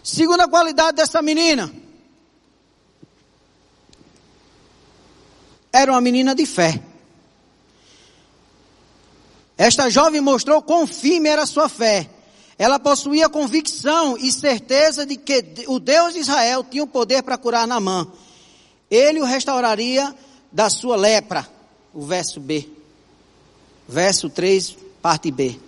Segunda 0.03 0.47
qualidade 0.47 0.97
dessa 0.97 1.21
menina. 1.21 1.82
Era 5.73 5.91
uma 5.91 5.99
menina 5.99 6.35
de 6.35 6.45
fé. 6.45 6.79
Esta 9.57 9.89
jovem 9.89 10.21
mostrou 10.21 10.61
quão 10.61 10.85
firme 10.85 11.27
era 11.27 11.47
sua 11.47 11.67
fé. 11.67 12.07
Ela 12.59 12.77
possuía 12.77 13.27
convicção 13.27 14.15
e 14.15 14.31
certeza 14.31 15.03
de 15.05 15.17
que 15.17 15.43
o 15.67 15.79
Deus 15.79 16.13
de 16.13 16.19
Israel 16.19 16.63
tinha 16.63 16.83
o 16.83 16.87
poder 16.87 17.23
para 17.23 17.37
curar 17.39 17.67
Naamã. 17.67 18.07
Ele 18.89 19.19
o 19.19 19.25
restauraria 19.25 20.13
da 20.51 20.69
sua 20.69 20.95
lepra. 20.95 21.49
O 21.91 22.05
verso 22.05 22.39
B. 22.39 22.69
Verso 23.87 24.29
3, 24.29 24.77
parte 25.01 25.31
B. 25.31 25.59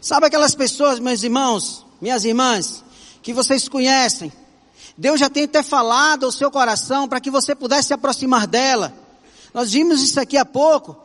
Sabe 0.00 0.26
aquelas 0.26 0.54
pessoas, 0.54 0.98
meus 0.98 1.22
irmãos, 1.22 1.84
minhas 1.98 2.26
irmãs, 2.26 2.84
que 3.22 3.32
vocês 3.32 3.68
conhecem, 3.68 4.30
Deus 4.96 5.18
já 5.18 5.28
tem 5.28 5.44
até 5.44 5.62
falado 5.62 6.26
ao 6.26 6.32
seu 6.32 6.50
coração 6.50 7.08
para 7.08 7.20
que 7.20 7.30
você 7.30 7.54
pudesse 7.54 7.88
se 7.88 7.94
aproximar 7.94 8.46
dela. 8.46 8.92
Nós 9.52 9.72
vimos 9.72 10.02
isso 10.02 10.20
aqui 10.20 10.36
há 10.36 10.44
pouco. 10.44 11.04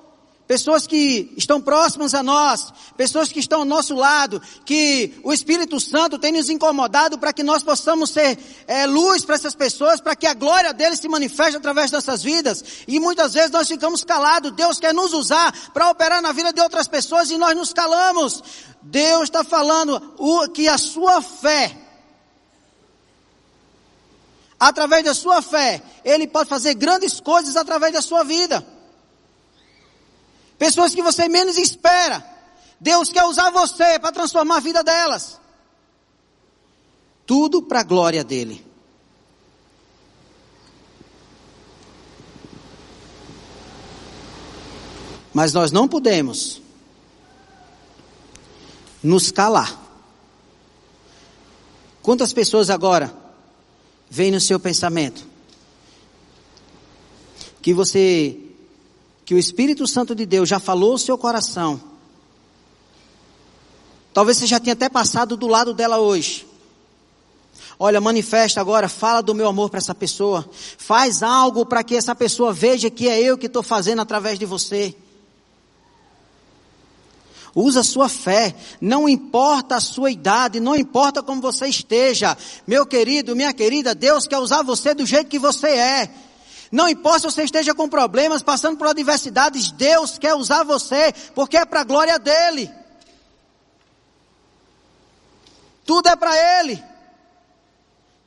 Pessoas 0.49 0.87
que 0.87 1.31
estão 1.37 1.61
próximas 1.61 2.15
a 2.15 2.23
nós, 2.23 2.73
pessoas 2.97 3.31
que 3.31 3.39
estão 3.39 3.59
ao 3.59 3.65
nosso 3.65 3.93
lado, 3.93 4.41
que 4.65 5.13
o 5.23 5.31
Espírito 5.31 5.79
Santo 5.79 6.17
tem 6.17 6.31
nos 6.31 6.49
incomodado 6.49 7.19
para 7.19 7.31
que 7.31 7.43
nós 7.43 7.61
possamos 7.61 8.09
ser 8.09 8.35
é, 8.65 8.87
luz 8.87 9.23
para 9.23 9.35
essas 9.35 9.53
pessoas, 9.53 10.01
para 10.01 10.15
que 10.15 10.25
a 10.25 10.33
glória 10.33 10.73
deles 10.73 10.99
se 10.99 11.07
manifeste 11.07 11.55
através 11.55 11.91
de 11.91 11.97
nossas 11.97 12.23
vidas. 12.23 12.63
E 12.87 12.99
muitas 12.99 13.35
vezes 13.35 13.51
nós 13.51 13.67
ficamos 13.67 14.03
calados. 14.03 14.51
Deus 14.53 14.79
quer 14.79 14.91
nos 14.91 15.13
usar 15.13 15.53
para 15.71 15.91
operar 15.91 16.19
na 16.19 16.31
vida 16.31 16.51
de 16.51 16.61
outras 16.61 16.87
pessoas 16.87 17.29
e 17.29 17.37
nós 17.37 17.55
nos 17.55 17.71
calamos. 17.71 18.43
Deus 18.81 19.25
está 19.25 19.43
falando 19.43 20.01
que 20.51 20.67
a 20.67 20.79
sua 20.79 21.21
fé 21.21 21.88
através 24.59 25.05
da 25.05 25.13
sua 25.13 25.41
fé, 25.41 25.81
Ele 26.03 26.27
pode 26.27 26.49
fazer 26.49 26.73
grandes 26.73 27.19
coisas 27.19 27.55
através 27.55 27.93
da 27.93 28.01
sua 28.01 28.23
vida. 28.23 28.65
Pessoas 30.57 30.93
que 30.93 31.01
você 31.01 31.29
menos 31.29 31.57
espera. 31.57 32.23
Deus 32.79 33.11
quer 33.11 33.23
usar 33.23 33.49
você 33.51 33.97
para 33.99 34.11
transformar 34.11 34.57
a 34.57 34.61
vida 34.61 34.83
delas. 34.83 35.39
Tudo 37.25 37.61
para 37.61 37.79
a 37.79 37.83
glória 37.83 38.23
dele. 38.23 38.65
Mas 45.33 45.53
nós 45.53 45.71
não 45.71 45.87
podemos 45.87 46.61
nos 49.01 49.31
calar. 49.31 49.79
Quantas 52.01 52.33
pessoas 52.33 52.69
agora 52.69 53.13
vêm 54.09 54.31
no 54.31 54.39
seu 54.39 54.59
pensamento 54.59 55.29
que 57.61 57.73
você 57.73 58.37
que 59.25 59.35
o 59.35 59.37
Espírito 59.37 59.85
Santo 59.85 60.15
de 60.15 60.25
Deus 60.25 60.49
já 60.49 60.59
falou 60.59 60.95
o 60.95 60.97
seu 60.97 61.15
coração. 61.15 61.79
Talvez 64.11 64.37
você 64.37 64.47
já 64.47 64.59
tenha 64.59 64.73
até 64.73 64.89
passado 64.89 65.37
do 65.37 65.45
lado 65.45 65.71
dela 65.71 65.99
hoje. 65.99 66.47
Olha, 67.77 68.01
manifesta 68.01 68.59
agora, 68.59 68.89
fala 68.89 69.21
do 69.21 69.35
meu 69.35 69.47
amor 69.47 69.69
para 69.69 69.77
essa 69.77 69.93
pessoa. 69.93 70.49
Faz 70.79 71.21
algo 71.21 71.63
para 71.63 71.83
que 71.83 71.95
essa 71.95 72.15
pessoa 72.15 72.51
veja 72.51 72.89
que 72.89 73.07
é 73.07 73.21
eu 73.21 73.37
que 73.37 73.45
estou 73.45 73.61
fazendo 73.61 74.01
através 74.01 74.39
de 74.39 74.47
você. 74.47 74.95
Usa 77.61 77.81
a 77.81 77.83
sua 77.83 78.07
fé, 78.07 78.55
não 78.79 79.09
importa 79.09 79.75
a 79.75 79.81
sua 79.81 80.09
idade, 80.09 80.61
não 80.61 80.77
importa 80.77 81.21
como 81.21 81.41
você 81.41 81.67
esteja. 81.67 82.37
Meu 82.65 82.85
querido, 82.85 83.35
minha 83.35 83.53
querida, 83.53 83.93
Deus 83.93 84.25
quer 84.25 84.37
usar 84.37 84.63
você 84.63 84.93
do 84.93 85.05
jeito 85.05 85.27
que 85.27 85.37
você 85.37 85.67
é. 85.67 86.09
Não 86.71 86.87
importa 86.87 87.19
se 87.19 87.35
você 87.35 87.43
esteja 87.43 87.75
com 87.75 87.89
problemas, 87.89 88.41
passando 88.41 88.77
por 88.77 88.87
adversidades, 88.87 89.71
Deus 89.71 90.17
quer 90.17 90.35
usar 90.35 90.63
você, 90.63 91.11
porque 91.35 91.57
é 91.57 91.65
para 91.65 91.81
a 91.81 91.83
glória 91.83 92.17
dEle. 92.17 92.71
Tudo 95.85 96.07
é 96.07 96.15
para 96.15 96.61
Ele. 96.61 96.81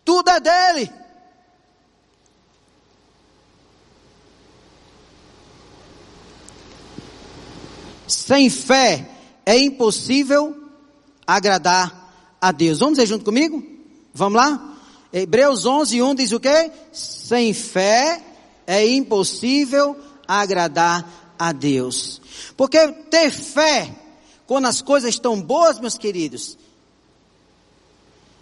Tudo 0.04 0.28
é 0.28 0.40
dele. 0.40 0.92
Sem 8.06 8.50
fé 8.50 9.08
é 9.44 9.58
impossível 9.58 10.56
agradar 11.26 12.12
a 12.40 12.52
Deus. 12.52 12.78
Vamos 12.78 12.98
ver 12.98 13.06
junto 13.06 13.24
comigo? 13.24 13.62
Vamos 14.14 14.36
lá? 14.36 14.76
Hebreus 15.12 15.66
11, 15.66 16.02
1 16.02 16.14
diz 16.14 16.32
o 16.32 16.40
quê? 16.40 16.70
Sem 16.92 17.52
fé 17.52 18.22
é 18.66 18.86
impossível 18.86 19.96
agradar 20.26 21.34
a 21.38 21.52
Deus. 21.52 22.20
Porque 22.56 22.88
ter 23.10 23.30
fé, 23.30 23.94
quando 24.46 24.66
as 24.66 24.80
coisas 24.80 25.10
estão 25.10 25.40
boas, 25.40 25.78
meus 25.78 25.98
queridos, 25.98 26.56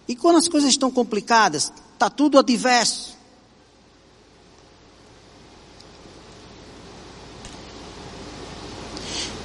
e 0.07 0.15
quando 0.15 0.37
as 0.37 0.47
coisas 0.47 0.69
estão 0.69 0.91
complicadas, 0.91 1.71
está 1.93 2.09
tudo 2.09 2.39
adverso. 2.39 3.17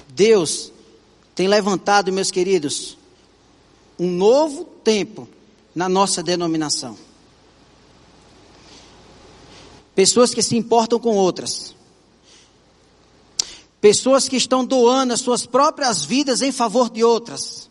Deus 0.09 0.73
tem 1.37 1.47
levantado, 1.47 2.11
meus 2.11 2.31
queridos, 2.31 2.97
um 3.99 4.11
novo 4.11 4.65
tempo 4.65 5.29
na 5.75 5.87
nossa 5.87 6.23
denominação. 6.23 6.97
Pessoas 9.95 10.33
que 10.33 10.43
se 10.43 10.57
importam 10.57 10.99
com 10.99 11.15
outras. 11.15 11.75
Pessoas 13.83 14.31
que 14.31 14.37
estão 14.37 14.65
doando 14.65 15.13
as 15.13 15.21
suas 15.21 15.45
próprias 15.45 16.03
vidas 16.03 16.41
em 16.41 16.51
favor 16.51 16.89
de 16.89 17.05
outras. 17.05 17.69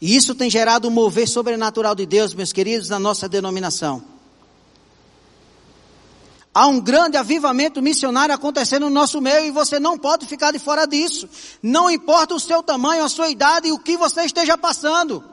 E 0.00 0.16
isso 0.16 0.34
tem 0.34 0.48
gerado 0.48 0.88
um 0.88 0.90
mover 0.90 1.28
sobrenatural 1.28 1.94
de 1.94 2.06
Deus, 2.06 2.32
meus 2.32 2.54
queridos, 2.54 2.88
na 2.88 2.98
nossa 2.98 3.28
denominação. 3.28 4.02
Há 6.54 6.68
um 6.68 6.80
grande 6.80 7.16
avivamento 7.16 7.82
missionário 7.82 8.32
acontecendo 8.32 8.84
no 8.84 8.90
nosso 8.90 9.20
meio 9.20 9.46
e 9.46 9.50
você 9.50 9.80
não 9.80 9.98
pode 9.98 10.24
ficar 10.24 10.52
de 10.52 10.60
fora 10.60 10.86
disso. 10.86 11.28
Não 11.60 11.90
importa 11.90 12.32
o 12.32 12.38
seu 12.38 12.62
tamanho, 12.62 13.04
a 13.04 13.08
sua 13.08 13.28
idade 13.28 13.66
e 13.66 13.72
o 13.72 13.78
que 13.78 13.96
você 13.96 14.22
esteja 14.22 14.56
passando. 14.56 15.24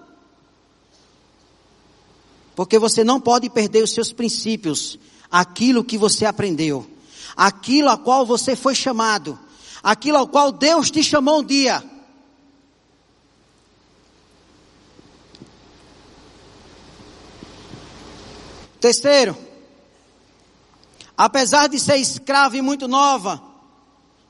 Porque 2.55 2.79
você 2.79 3.03
não 3.03 3.21
pode 3.21 3.51
perder 3.51 3.83
os 3.83 3.93
seus 3.93 4.11
princípios, 4.11 4.97
aquilo 5.29 5.83
que 5.83 5.95
você 5.95 6.25
aprendeu, 6.25 6.89
aquilo 7.37 7.89
a 7.89 7.97
qual 7.97 8.25
você 8.25 8.55
foi 8.55 8.73
chamado, 8.73 9.39
aquilo 9.83 10.17
ao 10.17 10.27
qual 10.27 10.51
Deus 10.51 10.89
te 10.89 11.03
chamou 11.03 11.41
um 11.41 11.43
dia. 11.43 11.83
Terceiro, 18.79 19.37
apesar 21.23 21.69
de 21.69 21.79
ser 21.79 21.97
escrava 21.97 22.57
e 22.57 22.63
muito 22.63 22.87
nova, 22.87 23.39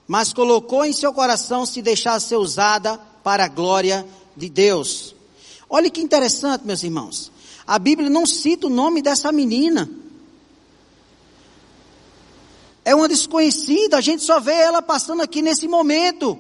mas 0.06 0.34
colocou 0.34 0.84
em 0.84 0.92
seu 0.92 1.14
coração 1.14 1.66
se 1.66 1.82
deixar 1.82 2.20
ser 2.20 2.36
usada 2.36 2.98
para 3.24 3.46
a 3.46 3.48
glória 3.48 4.06
de 4.36 4.50
Deus. 4.50 5.16
Olha 5.70 5.90
que 5.90 6.02
interessante, 6.02 6.66
meus 6.66 6.84
irmãos. 6.84 7.32
A 7.66 7.80
Bíblia 7.80 8.10
não 8.10 8.26
cita 8.26 8.68
o 8.68 8.70
nome 8.70 9.02
dessa 9.02 9.32
menina. 9.32 9.90
É 12.84 12.94
uma 12.94 13.08
desconhecida, 13.08 13.96
a 13.96 14.02
gente 14.02 14.22
só 14.22 14.42
vê 14.42 14.56
ela 14.56 14.82
passando 14.82 15.22
aqui 15.22 15.42
nesse 15.42 15.70
momento. 15.70 16.38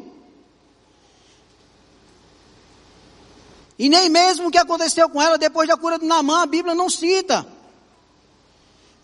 E 3.80 3.88
nem 3.88 4.10
mesmo 4.10 4.50
o 4.50 4.52
que 4.52 4.58
aconteceu 4.58 5.08
com 5.08 5.22
ela 5.22 5.38
depois 5.38 5.70
da 5.70 5.78
cura 5.78 5.98
do 5.98 6.06
Namã, 6.06 6.44
a 6.44 6.46
Bíblia 6.46 6.76
não 6.76 6.90
cita. 6.90 7.48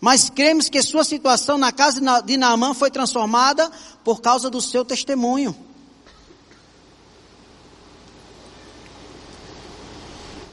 Mas 0.00 0.30
cremos 0.30 0.68
que 0.68 0.80
sua 0.82 1.02
situação 1.02 1.58
na 1.58 1.72
casa 1.72 2.00
de 2.22 2.36
Naamã 2.36 2.72
foi 2.72 2.90
transformada 2.90 3.70
por 4.04 4.20
causa 4.20 4.48
do 4.48 4.60
seu 4.60 4.84
testemunho. 4.84 5.56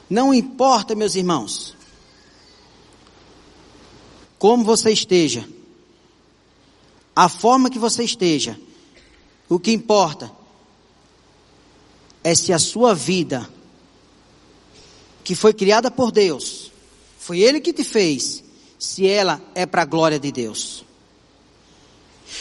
Não 0.08 0.32
importa, 0.32 0.94
meus 0.94 1.14
irmãos, 1.14 1.74
como 4.38 4.64
você 4.64 4.92
esteja, 4.92 5.48
a 7.14 7.28
forma 7.28 7.70
que 7.70 7.78
você 7.78 8.04
esteja, 8.04 8.58
o 9.48 9.58
que 9.58 9.72
importa 9.72 10.30
é 12.22 12.34
se 12.34 12.52
a 12.52 12.58
sua 12.58 12.94
vida, 12.94 13.48
que 15.24 15.34
foi 15.34 15.54
criada 15.54 15.90
por 15.90 16.12
Deus, 16.12 16.70
foi 17.18 17.40
Ele 17.40 17.60
que 17.60 17.72
te 17.72 17.82
fez, 17.82 18.44
se 18.86 19.06
ela 19.06 19.40
é 19.54 19.66
para 19.66 19.82
a 19.82 19.84
glória 19.84 20.18
de 20.18 20.30
Deus. 20.30 20.84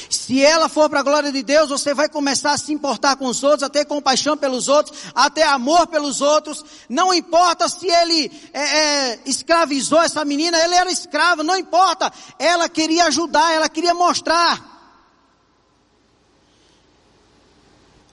Se 0.10 0.43
ela 0.43 0.67
for 0.69 0.89
para 0.89 0.99
a 0.99 1.03
glória 1.03 1.31
de 1.31 1.43
Deus, 1.43 1.69
você 1.69 1.93
vai 1.93 2.08
começar 2.08 2.53
a 2.53 2.58
se 2.58 2.73
importar 2.73 3.15
com 3.15 3.25
os 3.25 3.43
outros, 3.43 3.63
a 3.63 3.69
ter 3.69 3.86
compaixão 3.86 4.38
pelos 4.38 4.67
outros, 4.67 4.97
a 5.13 5.29
ter 5.29 5.43
amor 5.43 5.88
pelos 5.88 6.21
outros. 6.21 6.63
Não 6.88 7.13
importa 7.13 7.67
se 7.67 7.88
ele 7.88 8.31
é, 8.53 8.62
é, 8.62 9.19
escravizou 9.25 10.01
essa 10.01 10.23
menina, 10.23 10.58
ele 10.60 10.75
era 10.75 10.91
escravo, 10.91 11.43
não 11.43 11.58
importa. 11.58 12.12
Ela 12.38 12.69
queria 12.69 13.05
ajudar, 13.05 13.53
ela 13.53 13.69
queria 13.69 13.93
mostrar. 13.93 14.73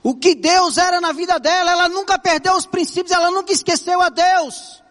O 0.03 0.15
que 0.15 0.35
Deus 0.35 0.79
era 0.79 1.01
na 1.01 1.13
vida 1.13 1.39
dela, 1.39 1.71
ela 1.71 1.89
nunca 1.89 2.19
perdeu 2.19 2.55
os 2.55 2.67
princípios, 2.67 3.13
ela 3.13 3.31
nunca 3.31 3.53
esqueceu 3.53 4.01
a 4.01 4.09
Deus. 4.09 4.82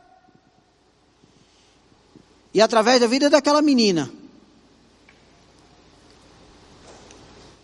E 2.53 2.61
através 2.61 2.99
da 2.99 3.07
vida 3.07 3.29
daquela 3.29 3.61
menina, 3.61 4.11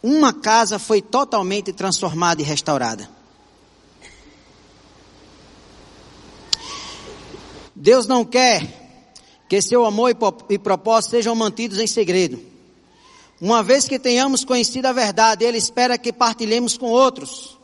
uma 0.02 0.32
casa 0.32 0.80
foi 0.80 1.02
totalmente 1.02 1.74
transformada 1.74 2.42
e 2.42 2.46
restaurada. 2.46 3.10
Deus 7.76 8.08
não 8.08 8.26
quer 8.26 8.88
que 9.48 9.62
seu 9.62 9.86
amor 9.86 10.16
e 10.50 10.58
propósito 10.58 11.12
sejam 11.12 11.36
mantidos 11.36 11.80
em 11.80 11.88
segredo. 11.88 12.40
Uma 13.40 13.62
vez 13.62 13.88
que 13.88 14.00
tenhamos 14.00 14.44
conhecido 14.44 14.88
a 14.88 14.92
verdade, 14.92 15.46
Ele 15.46 15.58
espera 15.58 15.98
que 15.98 16.12
partilhemos 16.12 16.78
com 16.78 16.88
outros. 16.88 17.58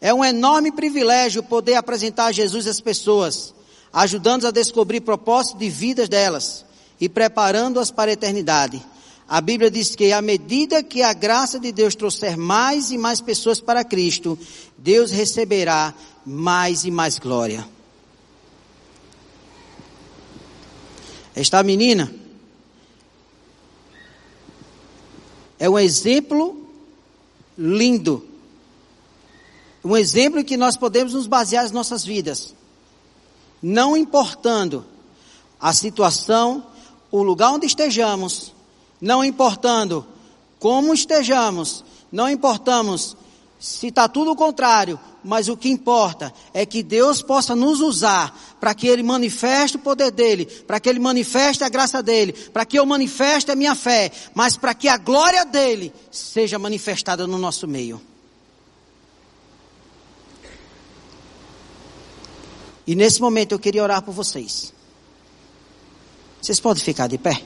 É 0.00 0.12
um 0.12 0.24
enorme 0.24 0.70
privilégio 0.70 1.42
poder 1.42 1.74
apresentar 1.74 2.32
Jesus 2.32 2.66
às 2.66 2.80
pessoas, 2.80 3.54
ajudando-as 3.92 4.48
a 4.48 4.52
descobrir 4.52 5.00
propósitos 5.00 5.58
de 5.58 5.68
vidas 5.68 6.08
delas 6.08 6.64
e 7.00 7.08
preparando-as 7.08 7.90
para 7.90 8.10
a 8.10 8.14
eternidade. 8.14 8.82
A 9.28 9.40
Bíblia 9.40 9.70
diz 9.70 9.94
que 9.94 10.12
à 10.12 10.20
medida 10.20 10.82
que 10.82 11.02
a 11.02 11.12
graça 11.12 11.60
de 11.60 11.70
Deus 11.70 11.94
trouxer 11.94 12.36
mais 12.36 12.90
e 12.90 12.98
mais 12.98 13.20
pessoas 13.20 13.60
para 13.60 13.84
Cristo, 13.84 14.38
Deus 14.76 15.10
receberá 15.10 15.94
mais 16.26 16.84
e 16.84 16.90
mais 16.90 17.18
glória. 17.18 17.66
Esta 21.34 21.62
menina 21.62 22.12
é 25.58 25.70
um 25.70 25.78
exemplo 25.78 26.68
lindo. 27.56 28.26
Um 29.84 29.96
exemplo 29.96 30.42
que 30.42 30.56
nós 30.56 30.76
podemos 30.76 31.14
nos 31.14 31.26
basear 31.26 31.62
nas 31.62 31.72
nossas 31.72 32.04
vidas. 32.04 32.54
Não 33.62 33.96
importando 33.96 34.84
a 35.60 35.72
situação, 35.72 36.64
o 37.10 37.22
lugar 37.22 37.52
onde 37.52 37.66
estejamos, 37.66 38.52
não 39.00 39.24
importando 39.24 40.06
como 40.58 40.94
estejamos, 40.94 41.84
não 42.10 42.28
importamos 42.28 43.16
se 43.58 43.88
está 43.88 44.08
tudo 44.08 44.32
o 44.32 44.36
contrário, 44.36 44.98
mas 45.22 45.48
o 45.48 45.56
que 45.56 45.68
importa 45.68 46.32
é 46.54 46.64
que 46.64 46.82
Deus 46.82 47.20
possa 47.20 47.54
nos 47.54 47.80
usar 47.80 48.34
para 48.58 48.74
que 48.74 48.88
Ele 48.88 49.02
manifeste 49.02 49.76
o 49.76 49.80
poder 49.80 50.10
dEle, 50.10 50.46
para 50.46 50.80
que 50.80 50.88
Ele 50.88 50.98
manifeste 50.98 51.62
a 51.62 51.68
graça 51.68 52.02
dEle, 52.02 52.32
para 52.32 52.64
que 52.64 52.78
eu 52.78 52.86
manifeste 52.86 53.50
a 53.50 53.56
minha 53.56 53.74
fé, 53.74 54.10
mas 54.34 54.56
para 54.56 54.72
que 54.72 54.88
a 54.88 54.96
glória 54.96 55.44
dEle 55.44 55.92
seja 56.10 56.58
manifestada 56.58 57.26
no 57.26 57.36
nosso 57.36 57.68
meio. 57.68 58.00
E 62.90 62.96
nesse 62.96 63.20
momento 63.20 63.52
eu 63.52 63.58
queria 63.60 63.84
orar 63.84 64.02
por 64.02 64.12
vocês. 64.12 64.74
Vocês 66.42 66.58
podem 66.58 66.82
ficar 66.82 67.06
de 67.06 67.18
pé? 67.18 67.40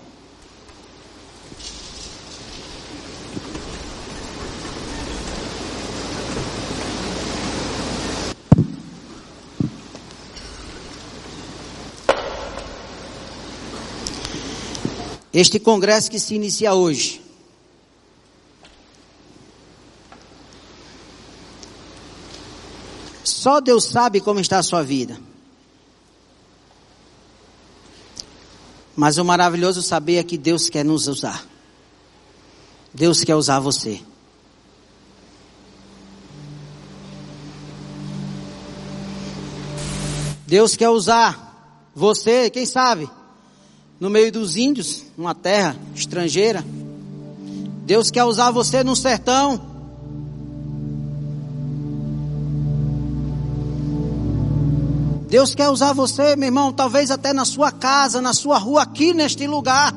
Este 15.30 15.60
congresso 15.60 16.10
que 16.10 16.18
se 16.18 16.34
inicia 16.34 16.72
hoje. 16.72 17.20
Só 23.22 23.60
Deus 23.60 23.84
sabe 23.84 24.22
como 24.22 24.40
está 24.40 24.58
a 24.58 24.62
sua 24.62 24.82
vida. 24.82 25.33
Mas 28.96 29.18
o 29.18 29.24
maravilhoso 29.24 29.82
saber 29.82 30.16
é 30.16 30.22
que 30.22 30.38
Deus 30.38 30.68
quer 30.68 30.84
nos 30.84 31.08
usar. 31.08 31.44
Deus 32.92 33.24
quer 33.24 33.34
usar 33.34 33.58
você. 33.60 34.00
Deus 40.46 40.76
quer 40.76 40.90
usar 40.90 41.90
você, 41.94 42.48
quem 42.50 42.64
sabe? 42.64 43.08
no 44.04 44.10
meio 44.10 44.30
dos 44.30 44.56
índios, 44.56 45.02
numa 45.16 45.34
terra 45.34 45.76
estrangeira. 45.94 46.64
Deus 47.86 48.10
quer 48.10 48.24
usar 48.24 48.50
você 48.50 48.82
no 48.82 48.96
sertão. 48.96 49.73
Deus 55.34 55.52
quer 55.52 55.68
usar 55.68 55.92
você, 55.92 56.36
meu 56.36 56.46
irmão, 56.46 56.72
talvez 56.72 57.10
até 57.10 57.32
na 57.32 57.44
sua 57.44 57.72
casa, 57.72 58.22
na 58.22 58.32
sua 58.32 58.56
rua, 58.56 58.82
aqui 58.82 59.12
neste 59.12 59.48
lugar. 59.48 59.92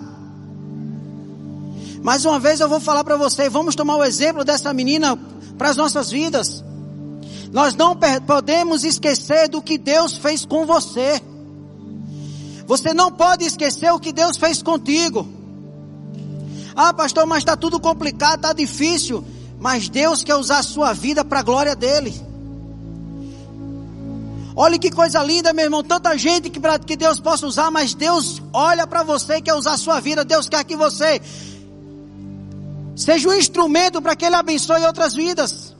Mais 2.02 2.26
uma 2.26 2.40
vez 2.40 2.60
eu 2.60 2.68
vou 2.68 2.80
falar 2.80 3.04
para 3.04 3.16
você, 3.18 3.48
vamos 3.48 3.76
tomar 3.76 3.98
o 3.98 4.04
exemplo 4.04 4.44
dessa 4.44 4.74
menina 4.74 5.16
para 5.56 5.70
as 5.70 5.78
nossas 5.78 6.10
vidas. 6.10 6.64
Nós 7.52 7.76
não 7.76 7.96
podemos 8.26 8.84
esquecer 8.84 9.48
do 9.48 9.62
que 9.62 9.78
Deus 9.78 10.18
fez 10.18 10.44
com 10.44 10.66
você. 10.66 11.22
Você 12.66 12.92
não 12.92 13.12
pode 13.12 13.46
esquecer 13.46 13.94
o 13.94 14.00
que 14.00 14.12
Deus 14.12 14.38
fez 14.38 14.64
contigo. 14.64 15.28
Ah, 16.76 16.92
pastor, 16.92 17.28
mas 17.28 17.44
está 17.44 17.56
tudo 17.56 17.80
complicado, 17.80 18.38
está 18.38 18.54
difícil. 18.54 19.24
Mas 19.60 19.88
Deus 19.88 20.24
quer 20.24 20.36
usar 20.38 20.58
a 20.58 20.64
sua 20.64 20.94
vida 20.94 21.24
para 21.24 21.42
a 21.42 21.44
glória 21.44 21.76
dele. 21.76 22.26
Olha 24.60 24.80
que 24.80 24.90
coisa 24.90 25.22
linda, 25.22 25.54
meu 25.54 25.66
irmão. 25.66 25.84
Tanta 25.84 26.18
gente 26.18 26.50
que, 26.50 26.60
que 26.80 26.98
Deus 26.98 27.20
possa 27.20 27.46
usar, 27.46 27.70
mas 27.70 27.94
Deus 27.94 28.42
olha 28.52 28.88
para 28.88 29.04
você 29.04 29.36
e 29.36 29.42
quer 29.44 29.54
usar 29.54 29.74
a 29.74 29.78
sua 29.78 30.00
vida. 30.00 30.26
Deus 30.26 30.50
quer 30.50 30.64
que 30.64 30.76
você 30.76 31.22
seja 32.96 33.30
um 33.30 33.36
instrumento 33.36 34.02
para 34.02 34.16
que 34.16 34.26
Ele 34.26 34.34
abençoe 34.34 34.84
outras 34.84 35.14
vidas. 35.14 35.76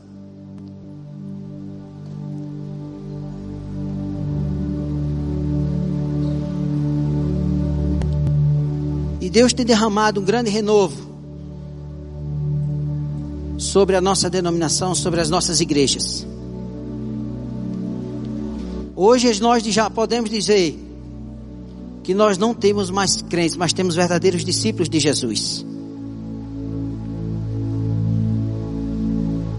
E 9.20 9.28
Deus 9.28 9.54
tem 9.54 9.66
derramado 9.66 10.22
um 10.22 10.24
grande 10.24 10.52
renovo 10.52 11.08
sobre 13.58 13.96
a 13.96 14.02
nossa 14.02 14.30
denominação, 14.30 14.94
sobre 14.94 15.20
as 15.20 15.32
nossas 15.32 15.60
igrejas. 15.62 16.37
Hoje 19.00 19.40
nós 19.40 19.64
já 19.64 19.92
podemos 19.92 20.28
dizer 20.28 20.76
que 22.04 22.16
nós 22.16 22.36
não 22.36 22.52
temos 22.52 22.90
mais 22.90 23.22
crentes, 23.22 23.56
mas 23.56 23.72
temos 23.72 23.94
verdadeiros 23.94 24.44
discípulos 24.44 24.90
de 24.90 25.00
Jesus. 25.00 25.64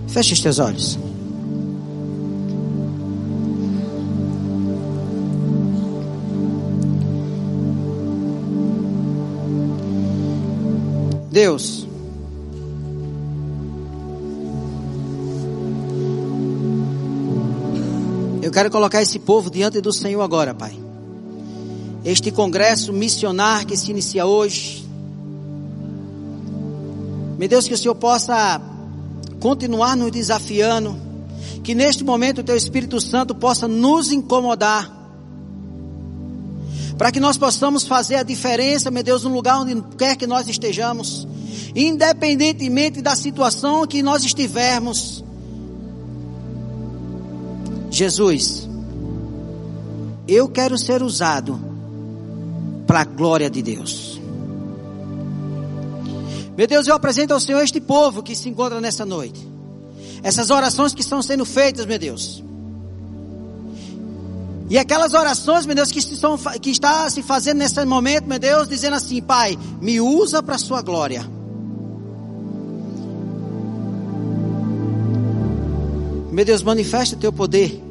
Feche 0.09 0.33
os 0.33 0.40
teus 0.40 0.59
olhos. 0.59 0.98
Deus, 11.31 11.88
quero 18.58 18.72
colocar 18.72 19.00
esse 19.00 19.20
povo 19.20 19.48
diante 19.48 19.80
do 19.80 19.92
Senhor 19.92 20.20
agora, 20.20 20.52
Pai. 20.52 20.76
Este 22.04 22.32
congresso 22.32 22.92
missionar 22.92 23.64
que 23.64 23.76
se 23.76 23.92
inicia 23.92 24.26
hoje. 24.26 24.84
Meu 27.38 27.48
Deus, 27.48 27.68
que 27.68 27.74
o 27.74 27.78
Senhor 27.78 27.94
possa 27.94 28.60
continuar 29.38 29.96
nos 29.96 30.10
desafiando. 30.10 30.96
Que 31.62 31.72
neste 31.72 32.02
momento 32.02 32.40
o 32.40 32.42
Teu 32.42 32.56
Espírito 32.56 33.00
Santo 33.00 33.32
possa 33.32 33.68
nos 33.68 34.10
incomodar 34.10 34.92
para 36.96 37.12
que 37.12 37.20
nós 37.20 37.38
possamos 37.38 37.86
fazer 37.86 38.16
a 38.16 38.24
diferença, 38.24 38.90
meu 38.90 39.04
Deus, 39.04 39.22
no 39.22 39.32
lugar 39.32 39.60
onde 39.60 39.80
quer 39.96 40.16
que 40.16 40.26
nós 40.26 40.48
estejamos, 40.48 41.28
independentemente 41.76 43.00
da 43.00 43.14
situação 43.14 43.86
que 43.86 44.02
nós 44.02 44.24
estivermos. 44.24 45.22
Jesus, 47.98 48.68
eu 50.28 50.48
quero 50.48 50.78
ser 50.78 51.02
usado 51.02 51.58
para 52.87 53.00
a 53.00 53.04
glória 53.04 53.50
de 53.50 53.61
Deus. 53.61 54.20
Meu 56.56 56.68
Deus, 56.68 56.87
eu 56.87 56.94
apresento 56.94 57.34
ao 57.34 57.40
Senhor 57.40 57.61
este 57.61 57.80
povo 57.80 58.22
que 58.22 58.37
se 58.37 58.48
encontra 58.48 58.80
nessa 58.80 59.04
noite. 59.04 59.44
Essas 60.22 60.48
orações 60.50 60.94
que 60.94 61.00
estão 61.00 61.20
sendo 61.20 61.44
feitas, 61.44 61.87
meu 61.87 61.98
Deus. 61.98 62.40
E 64.70 64.78
aquelas 64.78 65.12
orações, 65.12 65.66
meu 65.66 65.74
Deus, 65.74 65.90
que, 65.90 65.98
estão, 65.98 66.38
que 66.62 66.70
está 66.70 67.11
se 67.11 67.20
fazendo 67.20 67.58
nesse 67.58 67.84
momento, 67.84 68.28
meu 68.28 68.38
Deus, 68.38 68.68
dizendo 68.68 68.94
assim, 68.94 69.20
Pai, 69.20 69.58
me 69.80 70.00
usa 70.00 70.40
para 70.40 70.54
a 70.54 70.58
sua 70.58 70.82
glória. 70.82 71.28
Meu 76.30 76.44
Deus, 76.44 76.62
manifesta 76.62 77.16
o 77.16 77.18
teu 77.18 77.32
poder. 77.32 77.88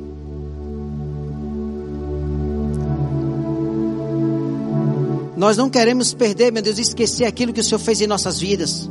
Nós 5.38 5.56
não 5.56 5.70
queremos 5.70 6.16
perder, 6.16 6.52
meu 6.52 6.64
Deus, 6.64 6.80
esquecer 6.80 7.26
aquilo 7.26 7.54
que 7.54 7.62
o 7.62 7.64
Senhor 7.64 7.78
fez 7.78 8.02
em 8.02 8.08
nossas 8.08 8.40
vidas. 8.40 8.90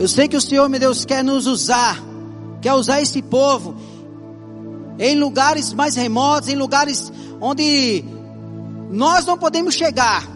Eu 0.00 0.08
sei 0.08 0.26
que 0.26 0.38
o 0.38 0.40
Senhor, 0.40 0.70
meu 0.70 0.80
Deus, 0.80 1.04
quer 1.04 1.22
nos 1.22 1.46
usar, 1.46 2.02
quer 2.62 2.72
usar 2.72 3.02
esse 3.02 3.20
povo 3.20 3.76
em 4.98 5.20
lugares 5.20 5.74
mais 5.74 5.96
remotos, 5.96 6.48
em 6.48 6.56
lugares 6.56 7.12
onde 7.38 8.02
nós 8.90 9.26
não 9.26 9.36
podemos 9.36 9.74
chegar. 9.74 10.26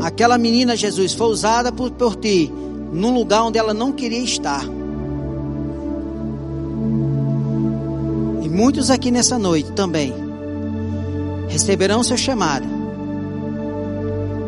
Aquela 0.00 0.38
menina, 0.38 0.76
Jesus, 0.76 1.12
foi 1.12 1.26
usada 1.26 1.72
por, 1.72 1.90
por 1.90 2.14
ti 2.14 2.52
num 2.92 3.14
lugar 3.14 3.42
onde 3.42 3.58
ela 3.58 3.72
não 3.72 3.90
queria 3.90 4.22
estar. 4.22 4.64
E 8.42 8.48
muitos 8.48 8.90
aqui 8.90 9.10
nessa 9.10 9.38
noite 9.38 9.72
também 9.72 10.12
receberão 11.48 12.02
seu 12.02 12.16
chamado 12.16 12.66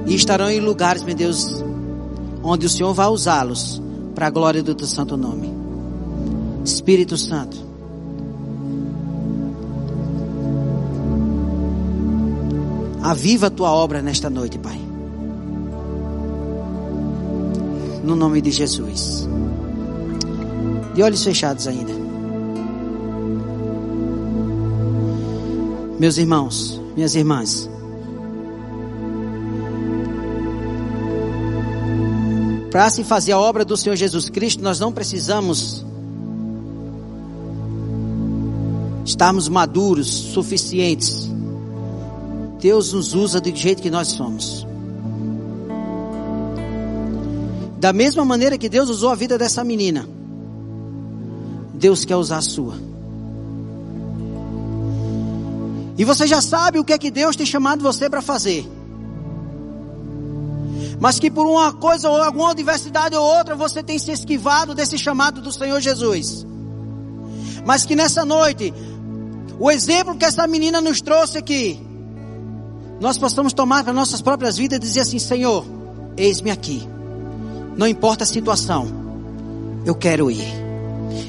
e 0.07 0.15
estarão 0.15 0.51
em 0.51 0.61
lugares, 0.61 1.03
meu 1.03 1.15
Deus, 1.15 1.65
onde 2.43 2.67
o 2.67 2.71
Senhor 2.71 2.93
vai 2.93 3.07
usá-los 3.07 3.81
para 4.15 4.27
a 4.27 4.31
glória 4.31 4.63
do 4.63 4.75
teu 4.75 4.87
santo 4.87 5.17
nome. 5.17 5.53
Espírito 6.65 7.17
Santo, 7.17 7.57
aviva 13.03 13.49
a 13.49 13.51
tua 13.51 13.71
obra 13.71 14.01
nesta 14.01 14.31
noite, 14.31 14.59
Pai. 14.59 14.94
No 18.05 18.15
nome 18.15 18.43
de 18.43 18.51
Jesus. 18.51 19.27
De 20.95 21.03
olhos 21.03 21.25
fechados 21.25 21.67
ainda. 21.67 21.93
Meus 25.99 26.19
irmãos, 26.19 26.81
minhas 26.95 27.15
irmãs. 27.15 27.71
Para 32.71 32.91
se 32.91 33.03
fazer 33.05 33.33
a 33.33 33.39
obra 33.39 33.65
do 33.65 33.77
Senhor 33.77 33.97
Jesus 33.97 34.29
Cristo, 34.29 34.63
nós 34.63 34.79
não 34.79 34.93
precisamos 34.93 35.83
estarmos 39.05 39.49
maduros, 39.49 40.09
suficientes. 40.09 41.31
Deus 42.61 42.93
nos 42.93 43.15
usa 43.15 43.41
do 43.41 43.55
jeito 43.55 43.81
que 43.81 43.91
nós 43.91 44.09
somos. 44.09 44.67
Da 47.85 47.93
mesma 47.93 48.25
maneira 48.25 48.57
que 48.57 48.67
Deus 48.67 48.89
usou 48.89 49.11
a 49.11 49.15
vida 49.15 49.37
dessa 49.37 49.63
menina, 49.63 50.09
Deus 51.75 52.03
quer 52.07 52.17
usar 52.17 52.39
a 52.39 52.41
sua. 52.41 52.77
E 55.99 56.03
você 56.03 56.27
já 56.27 56.41
sabe 56.41 56.79
o 56.79 56.85
que 56.85 56.95
é 56.95 56.99
que 56.99 57.11
Deus 57.11 57.37
tem 57.37 57.45
chamado 57.45 57.83
você 57.83 58.09
para 58.09 58.23
fazer 58.23 58.67
mas 60.99 61.19
que 61.19 61.31
por 61.31 61.47
uma 61.47 61.75
coisa 61.75 62.09
ou 62.09 62.23
alguma 62.23 62.53
adversidade 62.53 63.15
ou 63.15 63.23
outra 63.23 63.55
você 63.55 63.83
tem 63.83 63.99
se 63.99 64.11
esquivado 64.13 64.75
desse 64.75 64.97
chamado 64.97 65.43
do 65.43 65.53
Senhor 65.53 65.79
Jesus. 65.79 66.47
Mas 67.67 67.85
que 67.85 67.95
nessa 67.95 68.25
noite, 68.25 68.73
o 69.61 69.71
exemplo 69.71 70.17
que 70.17 70.25
essa 70.25 70.47
menina 70.47 70.81
nos 70.81 71.03
trouxe 71.03 71.37
aqui, 71.37 71.79
nós 72.99 73.19
possamos 73.19 73.53
tomar 73.53 73.85
para 73.85 73.93
nossas 73.93 74.23
próprias 74.23 74.57
vidas 74.57 74.79
e 74.79 74.81
dizer 74.81 75.01
assim: 75.01 75.19
Senhor, 75.19 75.67
eis-me 76.17 76.51
aqui, 76.51 76.89
não 77.77 77.87
importa 77.87 78.25
a 78.25 78.27
situação, 78.27 78.87
eu 79.85 79.95
quero 79.95 80.31
ir, 80.31 80.47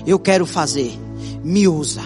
eu 0.06 0.20
quero 0.20 0.46
fazer, 0.46 0.98
me 1.44 1.68
usa. 1.68 2.02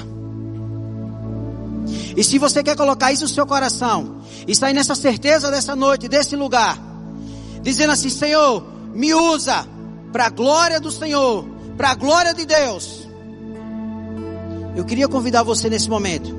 E 2.15 2.23
se 2.23 2.37
você 2.37 2.63
quer 2.63 2.75
colocar 2.75 3.11
isso 3.11 3.23
no 3.23 3.29
seu 3.29 3.45
coração, 3.45 4.19
e 4.47 4.55
sair 4.55 4.73
nessa 4.73 4.95
certeza 4.95 5.51
dessa 5.51 5.75
noite, 5.75 6.07
desse 6.07 6.35
lugar, 6.35 6.77
dizendo 7.61 7.91
assim: 7.91 8.09
Senhor, 8.09 8.63
me 8.93 9.13
usa 9.13 9.65
para 10.11 10.25
a 10.25 10.29
glória 10.29 10.79
do 10.79 10.91
Senhor, 10.91 11.45
para 11.77 11.91
a 11.91 11.95
glória 11.95 12.33
de 12.33 12.45
Deus. 12.45 13.07
Eu 14.75 14.85
queria 14.85 15.07
convidar 15.07 15.43
você 15.43 15.69
nesse 15.69 15.89
momento. 15.89 16.37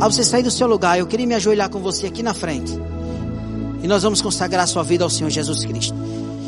Ao 0.00 0.10
você 0.10 0.24
sair 0.24 0.42
do 0.42 0.50
seu 0.50 0.66
lugar, 0.66 0.98
eu 0.98 1.06
queria 1.06 1.26
me 1.26 1.34
ajoelhar 1.34 1.70
com 1.70 1.78
você 1.78 2.08
aqui 2.08 2.22
na 2.22 2.34
frente. 2.34 2.72
E 3.82 3.88
nós 3.88 4.02
vamos 4.02 4.22
consagrar 4.22 4.66
sua 4.68 4.82
vida 4.82 5.04
ao 5.04 5.10
Senhor 5.10 5.30
Jesus 5.30 5.64
Cristo. 5.64 5.94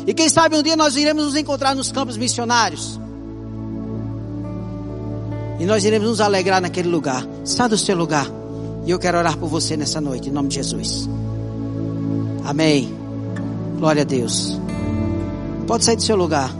E 0.07 0.13
quem 0.13 0.29
sabe 0.29 0.55
um 0.55 0.63
dia 0.63 0.75
nós 0.75 0.95
iremos 0.95 1.25
nos 1.25 1.35
encontrar 1.35 1.75
nos 1.75 1.91
campos 1.91 2.15
missionários. 2.15 2.99
E 5.59 5.65
nós 5.65 5.83
iremos 5.83 6.07
nos 6.07 6.21
alegrar 6.21 6.61
naquele 6.61 6.89
lugar. 6.89 7.25
Sai 7.43 7.67
do 7.67 7.77
seu 7.77 7.95
lugar. 7.95 8.27
E 8.85 8.91
eu 8.91 8.99
quero 8.99 9.17
orar 9.17 9.37
por 9.37 9.49
você 9.49 9.75
nessa 9.75 9.99
noite, 9.99 10.29
em 10.29 10.31
nome 10.31 10.49
de 10.49 10.55
Jesus. 10.55 11.09
Amém. 12.45 12.93
Glória 13.77 14.03
a 14.03 14.05
Deus. 14.05 14.59
Pode 15.65 15.83
sair 15.83 15.95
do 15.95 16.03
seu 16.03 16.15
lugar. 16.15 16.51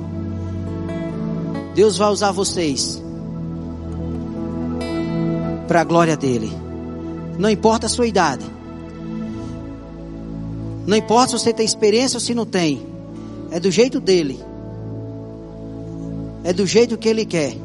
Deus 1.75 1.97
vai 1.97 2.09
usar 2.09 2.31
vocês 2.31 3.03
para 5.67 5.81
a 5.81 5.83
glória 5.83 6.17
dele. 6.17 6.51
Não 7.37 7.49
importa 7.49 7.85
a 7.85 7.89
sua 7.89 8.07
idade. 8.07 8.54
Não 10.85 10.95
importa 10.95 11.29
se 11.29 11.39
você 11.43 11.53
tem 11.53 11.65
experiência 11.65 12.17
ou 12.17 12.21
se 12.21 12.33
não 12.33 12.45
tem. 12.45 12.85
É 13.51 13.59
do 13.59 13.71
jeito 13.71 13.99
dele. 13.99 14.39
É 16.43 16.53
do 16.53 16.65
jeito 16.65 16.97
que 16.97 17.09
ele 17.09 17.25
quer. 17.25 17.55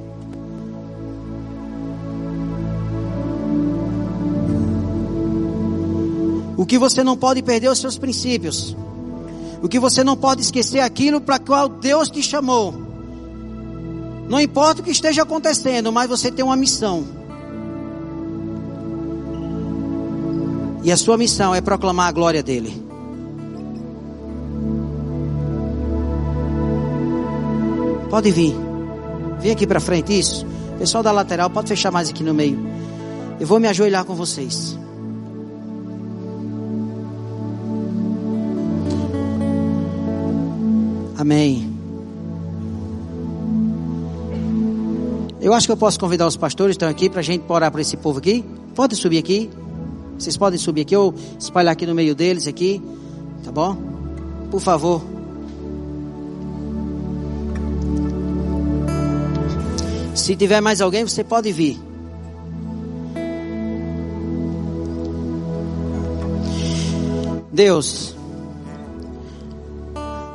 O 6.57 6.65
que 6.65 6.79
você 6.79 7.03
não 7.03 7.17
pode 7.17 7.43
perder 7.43 7.67
é 7.67 7.71
os 7.71 7.79
seus 7.79 7.99
princípios. 7.99 8.77
O 9.63 9.69
que 9.69 9.79
você 9.79 10.03
não 10.03 10.17
pode 10.17 10.41
esquecer 10.41 10.79
é 10.79 10.83
aquilo 10.83 11.21
para 11.21 11.39
qual 11.39 11.69
Deus 11.69 12.11
te 12.11 12.23
chamou. 12.23 12.75
Não 14.29 14.41
importa 14.41 14.81
o 14.81 14.85
que 14.85 14.91
esteja 14.91 15.23
acontecendo, 15.23 15.91
mas 15.91 16.09
você 16.09 16.31
tem 16.31 16.45
uma 16.45 16.57
missão. 16.57 17.05
E 20.83 20.91
a 20.91 20.97
sua 20.97 21.19
missão 21.19 21.55
é 21.55 21.61
proclamar 21.61 22.09
a 22.09 22.13
glória 22.13 22.43
dele. 22.43 22.90
Pode 28.11 28.31
vir. 28.33 28.55
Vem 29.41 29.53
aqui 29.53 29.67
para 29.67 29.81
frente, 29.81 30.19
isso. 30.19 30.45
Pessoal 30.79 31.03
da 31.03 31.13
lateral, 31.13 31.49
pode 31.49 31.69
fechar 31.69 31.91
mais 31.91 32.11
aqui 32.11 32.25
no 32.25 32.35
meio. 32.35 32.59
Eu 33.39 33.47
vou 33.47 33.61
me 33.61 33.69
ajoelhar 33.69 34.05
com 34.05 34.15
vocês. 34.15 34.77
Amém. 41.17 41.71
Eu 45.41 45.55
acho 45.55 45.67
que 45.67 45.73
eu 45.73 45.77
posso 45.77 45.99
convidar 45.99 46.27
os 46.27 46.37
pastores 46.37 46.77
que 46.77 46.77
estão 46.77 46.89
aqui 46.89 47.09
para 47.09 47.21
a 47.21 47.23
gente 47.23 47.45
orar 47.49 47.71
para 47.71 47.81
esse 47.81 47.97
povo 47.97 48.19
aqui. 48.19 48.45
Pode 48.75 48.97
subir 48.97 49.19
aqui. 49.19 49.51
Vocês 50.19 50.37
podem 50.37 50.59
subir 50.59 50.83
aqui 50.83 50.97
ou 50.97 51.15
espalhar 51.39 51.73
aqui 51.73 51.87
no 51.87 51.95
meio 51.95 52.15
deles 52.15 52.47
aqui. 52.47 52.83
Tá 53.43 53.51
bom? 53.51 53.77
Por 54.51 54.61
favor. 54.61 55.10
Se 60.15 60.37
tiver 60.37 60.61
mais 60.61 60.81
alguém, 60.81 61.05
você 61.05 61.25
pode 61.25 61.53
vir. 61.53 61.79
Deus, 67.53 68.15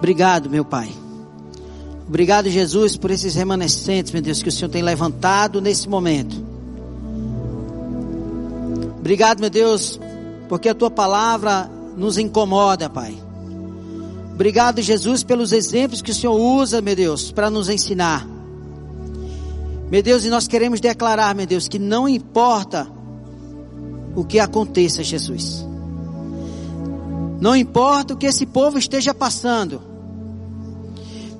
Obrigado, 0.05 0.51
meu 0.51 0.63
Pai. 0.63 0.91
Obrigado, 2.07 2.47
Jesus, 2.47 2.95
por 2.95 3.09
esses 3.09 3.33
remanescentes, 3.33 4.11
meu 4.11 4.21
Deus, 4.21 4.43
que 4.43 4.49
o 4.49 4.51
Senhor 4.51 4.69
tem 4.69 4.83
levantado 4.83 5.59
nesse 5.59 5.89
momento. 5.89 6.35
Obrigado, 8.99 9.39
meu 9.39 9.49
Deus, 9.49 9.99
porque 10.47 10.69
a 10.69 10.75
tua 10.75 10.91
palavra 10.91 11.67
nos 11.97 12.19
incomoda, 12.19 12.87
Pai. 12.87 13.17
Obrigado, 14.31 14.79
Jesus, 14.79 15.23
pelos 15.23 15.51
exemplos 15.51 16.03
que 16.03 16.11
o 16.11 16.15
Senhor 16.15 16.35
usa, 16.35 16.81
meu 16.81 16.95
Deus, 16.95 17.31
para 17.31 17.49
nos 17.49 17.67
ensinar. 17.67 18.27
Meu 19.89 20.01
Deus, 20.01 20.25
e 20.25 20.29
nós 20.29 20.47
queremos 20.47 20.79
declarar, 20.79 21.35
meu 21.35 21.45
Deus, 21.45 21.67
que 21.67 21.77
não 21.77 22.09
importa 22.09 22.87
o 24.15 24.23
que 24.23 24.39
aconteça, 24.39 25.03
Jesus. 25.03 25.65
Não 27.39 27.55
importa 27.55 28.13
o 28.13 28.17
que 28.17 28.25
esse 28.25 28.45
povo 28.45 28.79
esteja 28.79 29.13
passando. 29.13 29.81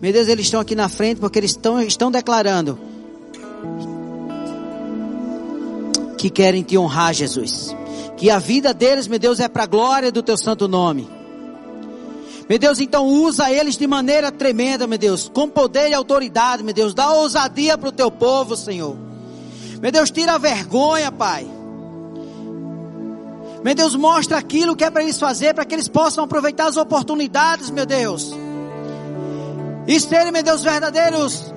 Meu 0.01 0.13
Deus, 0.13 0.27
eles 0.27 0.45
estão 0.45 0.60
aqui 0.60 0.75
na 0.75 0.89
frente 0.89 1.19
porque 1.19 1.39
eles 1.39 1.51
estão, 1.51 1.81
estão 1.81 2.12
declarando 2.12 2.77
que 6.17 6.29
querem 6.29 6.63
te 6.63 6.77
honrar, 6.77 7.13
Jesus. 7.13 7.75
Que 8.17 8.29
a 8.29 8.39
vida 8.39 8.73
deles, 8.73 9.08
meu 9.08 9.19
Deus, 9.19 9.39
é 9.39 9.47
para 9.47 9.63
a 9.63 9.67
glória 9.67 10.12
do 10.12 10.21
teu 10.21 10.38
santo 10.38 10.67
nome. 10.67 11.14
Meu 12.47 12.60
Deus, 12.60 12.79
então 12.79 13.08
usa 13.08 13.51
eles 13.51 13.75
de 13.75 13.88
maneira 13.88 14.31
tremenda, 14.31 14.86
meu 14.86 14.97
Deus, 14.97 15.29
com 15.34 15.49
poder 15.49 15.89
e 15.89 15.93
autoridade, 15.93 16.63
meu 16.63 16.73
Deus. 16.73 16.93
Dá 16.93 17.12
ousadia 17.12 17.77
para 17.77 17.89
o 17.89 17.91
teu 17.91 18.12
povo, 18.12 18.55
Senhor. 18.55 18.95
Meu 19.81 19.91
Deus, 19.91 20.12
tira 20.12 20.34
a 20.34 20.38
vergonha, 20.38 21.12
Pai. 21.12 21.47
Meu 23.63 23.73
Deus, 23.73 23.95
mostra 23.95 24.38
aquilo 24.38 24.75
que 24.75 24.84
é 24.84 24.91
para 24.91 25.01
eles 25.01 25.19
fazer, 25.19 25.55
para 25.55 25.65
que 25.65 25.73
eles 25.73 25.88
possam 25.88 26.23
aproveitar 26.23 26.67
as 26.67 26.77
oportunidades, 26.77 27.71
meu 27.71 27.86
Deus 27.86 28.36
e 29.88 29.99
serem, 29.99 30.31
meu 30.31 30.43
Deus, 30.43 30.63
verdadeiros 30.63 31.53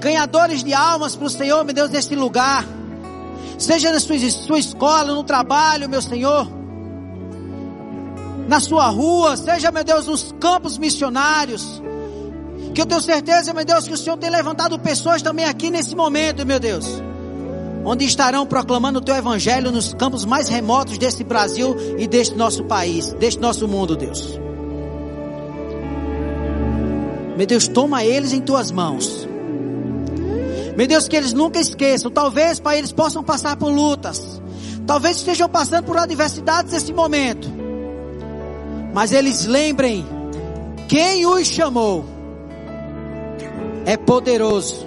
ganhadores 0.00 0.62
de 0.62 0.72
almas 0.72 1.16
para 1.16 1.26
o 1.26 1.30
Senhor, 1.30 1.64
meu 1.64 1.74
Deus, 1.74 1.90
neste 1.90 2.14
lugar. 2.14 2.64
Seja 3.58 3.92
na 3.92 4.00
sua, 4.00 4.18
sua 4.30 4.58
escola, 4.58 5.14
no 5.14 5.24
trabalho, 5.24 5.88
meu 5.88 6.00
Senhor. 6.00 6.48
Na 8.48 8.60
sua 8.60 8.88
rua, 8.88 9.36
seja, 9.36 9.70
meu 9.72 9.82
Deus, 9.82 10.06
nos 10.06 10.34
campos 10.38 10.78
missionários. 10.78 11.82
Que 12.74 12.82
eu 12.82 12.86
tenho 12.86 13.00
certeza, 13.00 13.52
meu 13.52 13.64
Deus, 13.64 13.88
que 13.88 13.94
o 13.94 13.96
Senhor 13.96 14.16
tem 14.16 14.30
levantado 14.30 14.78
pessoas 14.78 15.22
também 15.22 15.46
aqui 15.46 15.70
nesse 15.70 15.96
momento, 15.96 16.46
meu 16.46 16.60
Deus. 16.60 17.02
Onde 17.84 18.04
estarão 18.04 18.46
proclamando 18.46 18.98
o 18.98 19.02
teu 19.02 19.16
evangelho 19.16 19.72
nos 19.72 19.94
campos 19.94 20.24
mais 20.24 20.48
remotos 20.48 20.98
desse 20.98 21.24
Brasil 21.24 21.76
e 21.98 22.06
deste 22.06 22.36
nosso 22.36 22.64
país, 22.64 23.12
deste 23.14 23.40
nosso 23.40 23.66
mundo, 23.66 23.96
Deus. 23.96 24.38
Meu 27.36 27.46
Deus, 27.46 27.68
toma 27.68 28.04
eles 28.04 28.32
em 28.32 28.40
tuas 28.40 28.70
mãos. 28.70 29.26
Meu 30.76 30.86
Deus, 30.86 31.08
que 31.08 31.16
eles 31.16 31.32
nunca 31.32 31.58
esqueçam. 31.58 32.10
Talvez, 32.10 32.60
Pai, 32.60 32.78
eles 32.78 32.92
possam 32.92 33.24
passar 33.24 33.56
por 33.56 33.70
lutas. 33.70 34.40
Talvez 34.86 35.16
estejam 35.16 35.48
passando 35.48 35.84
por 35.84 35.96
adversidades 35.96 36.72
nesse 36.72 36.92
momento. 36.92 37.55
Mas 38.96 39.12
eles 39.12 39.44
lembrem 39.44 40.06
quem 40.88 41.26
os 41.26 41.46
chamou. 41.48 42.06
É 43.84 43.94
poderoso. 43.94 44.86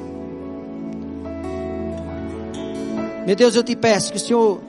Meu 3.27 3.35
Deus, 3.35 3.55
eu 3.55 3.63
te 3.63 3.75
peço 3.75 4.11
que 4.11 4.17
o 4.17 4.19
Senhor 4.19 4.61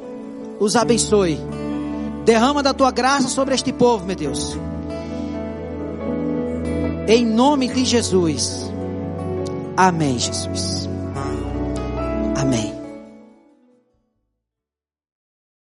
os 0.59 0.76
abençoe. 0.76 1.40
Derrama 2.26 2.62
da 2.62 2.74
tua 2.74 2.90
graça 2.90 3.29
sobre 3.29 3.55
este 3.55 3.72
povo, 3.72 4.05
meu 4.05 4.14
Deus. 4.14 4.59
Em 7.09 7.24
nome 7.24 7.68
de 7.68 7.83
Jesus. 7.87 8.70
Amém, 9.74 10.18
Jesus. 10.18 10.87
Amém. 12.37 12.80